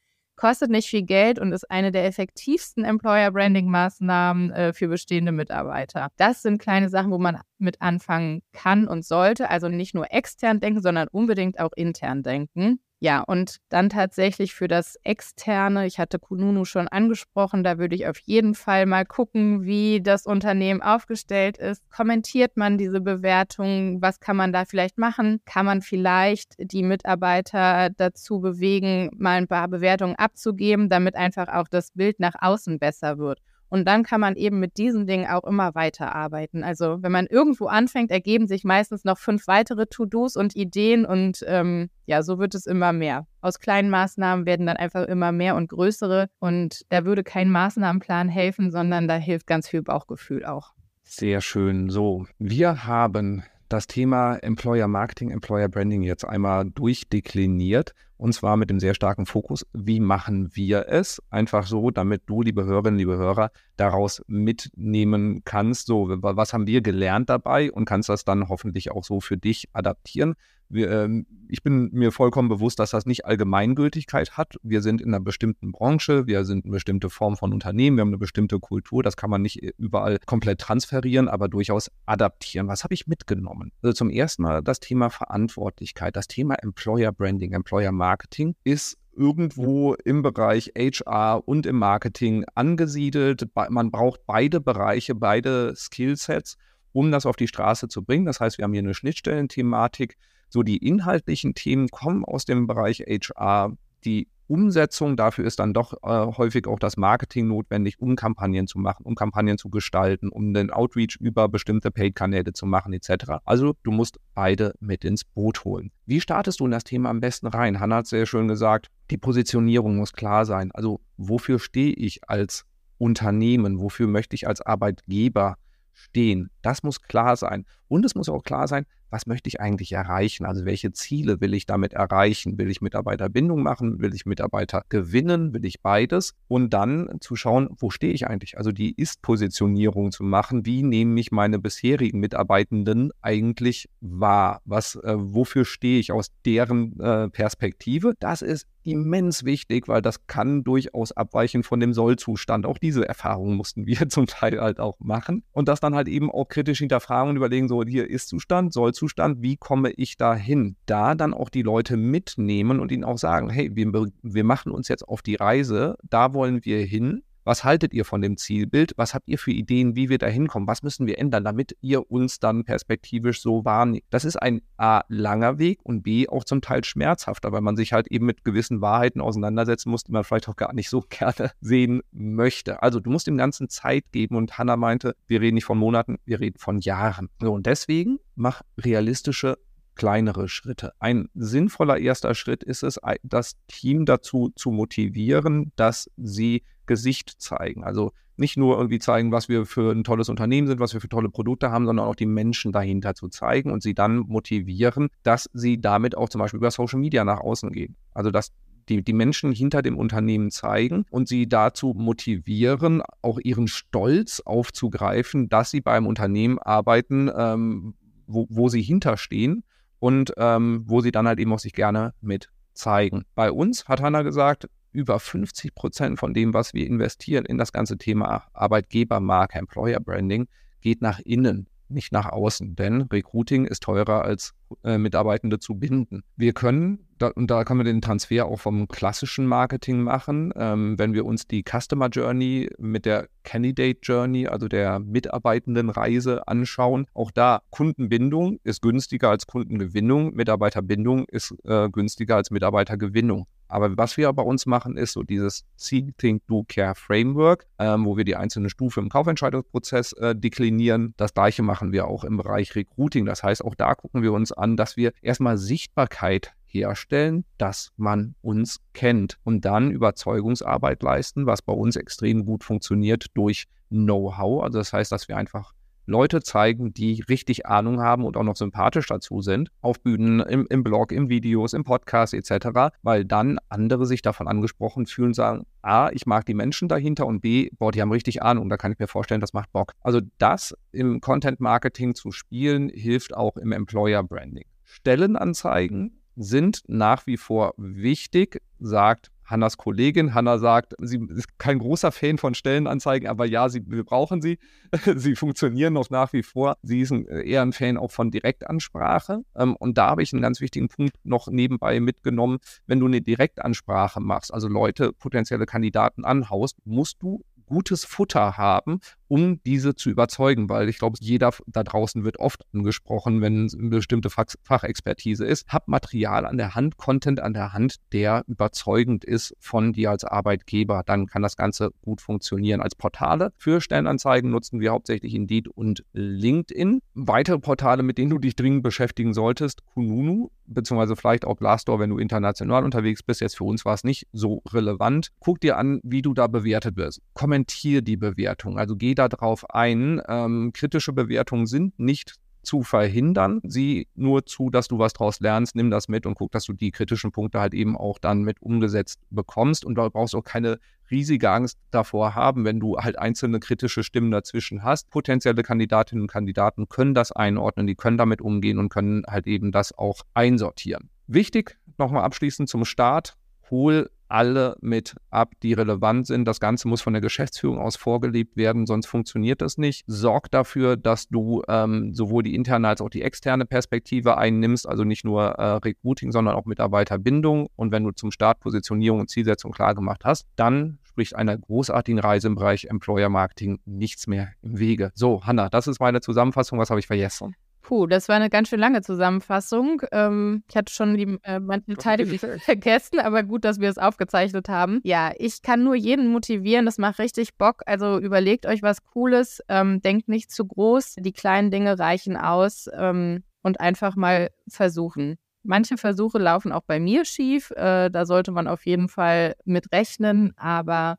[0.41, 5.32] kostet nicht viel Geld und ist eine der effektivsten Employer Branding Maßnahmen äh, für bestehende
[5.32, 6.09] Mitarbeiter.
[6.16, 9.51] Das sind kleine Sachen, wo man mit anfangen kann und sollte.
[9.51, 12.80] Also nicht nur extern denken, sondern unbedingt auch intern denken.
[13.03, 18.07] Ja, und dann tatsächlich für das Externe, ich hatte Kununu schon angesprochen, da würde ich
[18.07, 21.83] auf jeden Fall mal gucken, wie das Unternehmen aufgestellt ist.
[21.91, 24.03] Kommentiert man diese Bewertungen?
[24.03, 25.41] Was kann man da vielleicht machen?
[25.47, 31.69] Kann man vielleicht die Mitarbeiter dazu bewegen, mal ein paar Bewertungen abzugeben, damit einfach auch
[31.69, 33.41] das Bild nach außen besser wird?
[33.71, 36.64] Und dann kann man eben mit diesen Dingen auch immer weiterarbeiten.
[36.64, 41.45] Also wenn man irgendwo anfängt, ergeben sich meistens noch fünf weitere To-Dos und Ideen und
[41.47, 43.27] ähm, ja, so wird es immer mehr.
[43.41, 46.29] Aus kleinen Maßnahmen werden dann einfach immer mehr und größere.
[46.41, 50.73] Und da würde kein Maßnahmenplan helfen, sondern da hilft ganz viel Bauchgefühl auch.
[51.05, 51.89] Sehr schön.
[51.89, 58.68] So, wir haben das Thema Employer Marketing, Employer Branding jetzt einmal durchdekliniert und zwar mit
[58.68, 61.23] dem sehr starken Fokus, wie machen wir es?
[61.31, 65.87] Einfach so, damit du, liebe Hörerinnen, liebe Hörer, daraus mitnehmen kannst.
[65.87, 69.71] So, was haben wir gelernt dabei und kannst das dann hoffentlich auch so für dich
[69.73, 70.35] adaptieren.
[70.73, 74.57] Ähm, ich bin mir vollkommen bewusst, dass das nicht Allgemeingültigkeit hat.
[74.62, 78.09] Wir sind in einer bestimmten Branche, wir sind eine bestimmte Form von Unternehmen, wir haben
[78.11, 79.03] eine bestimmte Kultur.
[79.03, 82.68] Das kann man nicht überall komplett transferieren, aber durchaus adaptieren.
[82.68, 83.73] Was habe ich mitgenommen?
[83.83, 89.95] Also zum ersten Mal das Thema Verantwortlichkeit, das Thema Employer Branding, Employer Marketing ist irgendwo
[89.95, 93.49] im Bereich HR und im Marketing angesiedelt.
[93.68, 96.57] Man braucht beide Bereiche, beide Skillsets,
[96.93, 98.25] um das auf die Straße zu bringen.
[98.25, 100.16] Das heißt, wir haben hier eine Schnittstellenthematik
[100.51, 103.73] so die inhaltlichen Themen kommen aus dem Bereich HR.
[104.05, 108.81] Die Umsetzung, dafür ist dann doch äh, häufig auch das Marketing notwendig, um Kampagnen zu
[108.81, 113.35] machen, um Kampagnen zu gestalten, um den Outreach über bestimmte Paid-Kanäle zu machen, etc.
[113.45, 115.93] Also du musst beide mit ins Boot holen.
[116.05, 117.79] Wie startest du in das Thema am besten rein?
[117.79, 120.73] Hanna hat sehr schön gesagt, die Positionierung muss klar sein.
[120.73, 122.65] Also wofür stehe ich als
[122.99, 123.81] Unternehmen?
[123.81, 125.59] Wofür möchte ich als Arbeitgeber
[125.93, 126.51] stehen?
[126.61, 127.67] Das muss klar sein.
[127.87, 130.47] Und es muss auch klar sein, was möchte ich eigentlich erreichen?
[130.47, 132.59] Also welche Ziele will ich damit erreichen?
[132.59, 134.01] Will ich Mitarbeiterbindung machen?
[134.01, 135.53] Will ich Mitarbeiter gewinnen?
[135.53, 136.35] Will ich beides?
[136.49, 138.57] Und dann zu schauen, wo stehe ich eigentlich?
[138.57, 140.65] Also die Ist-Positionierung zu machen.
[140.65, 144.63] Wie nehmen mich meine bisherigen Mitarbeitenden eigentlich wahr?
[144.65, 148.15] Was, äh, wofür stehe ich aus deren äh, Perspektive?
[148.21, 152.66] Das ist immens wichtig, weil das kann durchaus abweichen von dem Sollzustand.
[152.66, 155.43] Auch diese Erfahrungen mussten wir zum Teil halt auch machen.
[155.53, 159.01] Und das dann halt eben auch kritisch hinterfragen und überlegen, so hier ist Zustand, Sollzustand
[159.01, 160.76] Zustand, wie komme ich da hin?
[160.87, 163.91] Da dann auch die Leute mitnehmen und ihnen auch sagen, hey, wir,
[164.22, 167.22] wir machen uns jetzt auf die Reise, da wollen wir hin.
[167.45, 168.93] Was haltet ihr von dem Zielbild?
[168.97, 170.68] Was habt ihr für Ideen, wie wir da hinkommen?
[170.68, 174.05] Was müssen wir ändern, damit ihr uns dann perspektivisch so wahrnehmt?
[174.11, 177.93] Das ist ein A, langer Weg und B, auch zum Teil schmerzhafter, weil man sich
[177.93, 181.53] halt eben mit gewissen Wahrheiten auseinandersetzen muss, die man vielleicht auch gar nicht so gerne
[181.61, 182.82] sehen möchte.
[182.82, 186.18] Also du musst dem Ganzen Zeit geben und Hannah meinte, wir reden nicht von Monaten,
[186.24, 187.28] wir reden von Jahren.
[187.41, 189.59] So, und deswegen mach realistische
[189.95, 190.93] kleinere Schritte.
[190.99, 197.84] Ein sinnvoller erster Schritt ist es, das Team dazu zu motivieren, dass sie Gesicht zeigen.
[197.84, 201.09] Also nicht nur irgendwie zeigen, was wir für ein tolles Unternehmen sind, was wir für
[201.09, 205.49] tolle Produkte haben, sondern auch die Menschen dahinter zu zeigen und sie dann motivieren, dass
[205.53, 207.95] sie damit auch zum Beispiel über Social Media nach außen gehen.
[208.12, 208.51] Also dass
[208.88, 215.49] die, die Menschen hinter dem Unternehmen zeigen und sie dazu motivieren, auch ihren Stolz aufzugreifen,
[215.49, 217.95] dass sie beim Unternehmen arbeiten, ähm,
[218.26, 219.62] wo, wo sie hinterstehen
[220.01, 223.26] und ähm, wo sie dann halt eben auch sich gerne mit zeigen.
[223.36, 227.72] Bei uns hat Hanna gesagt, über 50 Prozent von dem, was wir investieren in das
[227.72, 230.49] ganze Thema Arbeitgebermarke, Employer Branding,
[230.80, 236.22] geht nach innen nicht nach außen, denn Recruiting ist teurer als äh, Mitarbeitende zu binden.
[236.36, 240.99] Wir können, da, und da können wir den Transfer auch vom klassischen Marketing machen, ähm,
[240.99, 247.07] wenn wir uns die Customer Journey mit der Candidate Journey, also der Mitarbeitendenreise anschauen.
[247.14, 253.47] Auch da Kundenbindung ist günstiger als Kundengewinnung, Mitarbeiterbindung ist äh, günstiger als Mitarbeitergewinnung.
[253.71, 258.05] Aber was wir bei uns machen, ist so dieses See, Think, Do, Care Framework, ähm,
[258.05, 261.14] wo wir die einzelne Stufe im Kaufentscheidungsprozess äh, deklinieren.
[261.16, 263.27] Das gleiche machen wir auch im Bereich Recruiting.
[263.27, 268.35] Das heißt, auch da gucken wir uns an, dass wir erstmal Sichtbarkeit herstellen, dass man
[268.43, 274.62] uns kennt und dann Überzeugungsarbeit leisten, was bei uns extrem gut funktioniert durch Know-how.
[274.62, 275.73] Also das heißt, dass wir einfach
[276.11, 280.66] Leute zeigen, die richtig Ahnung haben und auch noch sympathisch dazu sind, auf Bühnen, im,
[280.68, 285.66] im Blog, im Videos, im Podcast etc., weil dann andere sich davon angesprochen fühlen, sagen,
[285.83, 288.93] A, ich mag die Menschen dahinter und B, boah, die haben richtig Ahnung, da kann
[288.93, 289.93] ich mir vorstellen, das macht Bock.
[290.01, 294.66] Also das im Content Marketing zu spielen, hilft auch im Employer Branding.
[294.83, 300.32] Stellenanzeigen sind nach wie vor wichtig, sagt Hannas Kollegin.
[300.32, 304.59] Hanna sagt, sie ist kein großer Fan von Stellenanzeigen, aber ja, sie, wir brauchen sie.
[305.16, 306.76] sie funktionieren noch nach wie vor.
[306.82, 309.43] Sie ist ein, eher ein Fan auch von Direktansprache.
[309.57, 312.59] Ähm, und da habe ich einen ganz wichtigen Punkt noch nebenbei mitgenommen.
[312.86, 319.01] Wenn du eine Direktansprache machst, also Leute, potenzielle Kandidaten anhaust, musst du gutes Futter haben,
[319.29, 323.75] um diese zu überzeugen, weil ich glaube, jeder da draußen wird oft angesprochen, wenn es
[323.75, 325.68] eine bestimmte Fach Fachexpertise ist.
[325.68, 330.25] Hab Material an der Hand, Content an der Hand, der überzeugend ist von dir als
[330.25, 331.03] Arbeitgeber.
[331.07, 332.81] Dann kann das Ganze gut funktionieren.
[332.81, 337.01] Als Portale für Stellenanzeigen nutzen wir hauptsächlich Indeed und LinkedIn.
[337.14, 342.11] Weitere Portale, mit denen du dich dringend beschäftigen solltest, Kununu, beziehungsweise vielleicht auch Glassdoor, wenn
[342.11, 343.41] du international unterwegs bist.
[343.41, 345.31] Jetzt für uns war es nicht so relevant.
[345.39, 347.21] Guck dir an, wie du da bewertet wirst.
[347.61, 348.79] Kommentier die Bewertung.
[348.79, 350.23] Also geh darauf ein.
[350.29, 353.61] Ähm, kritische Bewertungen sind nicht zu verhindern.
[353.65, 356.73] Sieh nur zu, dass du was draus lernst, nimm das mit und guck, dass du
[356.73, 359.85] die kritischen Punkte halt eben auch dann mit umgesetzt bekommst.
[359.85, 360.79] Und da brauchst auch keine
[361.11, 365.11] riesige Angst davor haben, wenn du halt einzelne kritische Stimmen dazwischen hast.
[365.11, 369.71] Potenzielle Kandidatinnen und Kandidaten können das einordnen, die können damit umgehen und können halt eben
[369.73, 371.11] das auch einsortieren.
[371.27, 373.37] Wichtig, nochmal abschließend zum Start,
[373.71, 376.45] hol alle mit ab, die relevant sind.
[376.47, 380.05] Das Ganze muss von der Geschäftsführung aus vorgelebt werden, sonst funktioniert das nicht.
[380.07, 385.05] Sorg dafür, dass du ähm, sowohl die interne als auch die externe Perspektive einnimmst, also
[385.05, 387.68] nicht nur äh, Recruiting, sondern auch Mitarbeiterbindung.
[387.76, 392.20] Und wenn du zum Start Positionierung und Zielsetzung klar gemacht hast, dann spricht einer großartigen
[392.20, 395.11] Reise im Bereich Employer Marketing nichts mehr im Wege.
[395.14, 396.78] So, Hanna, das ist meine Zusammenfassung.
[396.78, 397.55] Was habe ich vergessen?
[397.91, 400.01] Puh, das war eine ganz schön lange Zusammenfassung.
[400.12, 402.24] Ähm, ich hatte schon die äh, manchen Teile
[402.61, 405.01] vergessen, aber gut, dass wir es aufgezeichnet haben.
[405.03, 406.86] Ja, ich kann nur jeden motivieren.
[406.86, 407.82] Das macht richtig Bock.
[407.86, 409.61] Also überlegt euch was Cooles.
[409.68, 411.16] Ähm, denkt nicht zu groß.
[411.18, 415.36] Die kleinen Dinge reichen aus ähm, und einfach mal versuchen.
[415.64, 417.72] Manche Versuche laufen auch bei mir schief.
[417.72, 420.53] Äh, da sollte man auf jeden Fall mit rechnen.
[420.57, 421.16] Aber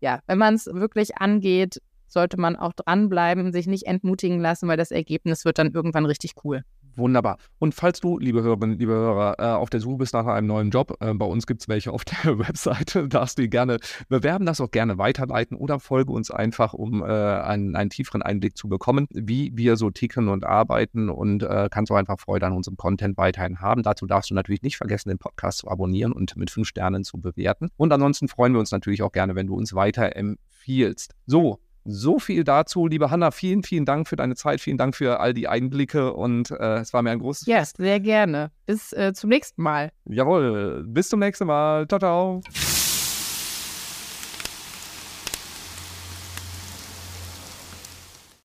[0.00, 1.80] ja, wenn man es wirklich angeht,
[2.12, 6.32] sollte man auch dranbleiben, sich nicht entmutigen lassen, weil das Ergebnis wird dann irgendwann richtig
[6.44, 6.62] cool.
[6.96, 7.38] Wunderbar.
[7.58, 10.70] Und falls du, liebe Hörerinnen, liebe Hörer, äh, auf der Suche bist nach einem neuen
[10.70, 14.60] Job, äh, bei uns gibt es welche auf der Webseite, darfst du gerne bewerben, das
[14.60, 19.06] auch gerne weiterleiten oder folge uns einfach, um äh, einen, einen, tieferen Einblick zu bekommen,
[19.10, 23.60] wie wir so ticken und arbeiten und kannst auch einfach Freude an unserem Content weiterhin
[23.60, 23.82] haben.
[23.82, 27.20] Dazu darfst du natürlich nicht vergessen, den Podcast zu abonnieren und mit fünf Sternen zu
[27.20, 27.68] bewerten.
[27.76, 31.14] Und ansonsten freuen wir uns natürlich auch gerne, wenn du uns weiterempfiehlst.
[31.26, 33.30] So, so viel dazu, liebe Hanna.
[33.30, 34.60] Vielen, vielen Dank für deine Zeit.
[34.60, 37.74] Vielen Dank für all die Einblicke und äh, es war mir ein großes Ja, yes,
[37.76, 38.50] sehr gerne.
[38.66, 39.90] Bis äh, zum nächsten Mal.
[40.04, 41.86] Jawohl, bis zum nächsten Mal.
[41.88, 42.40] Ciao, ciao.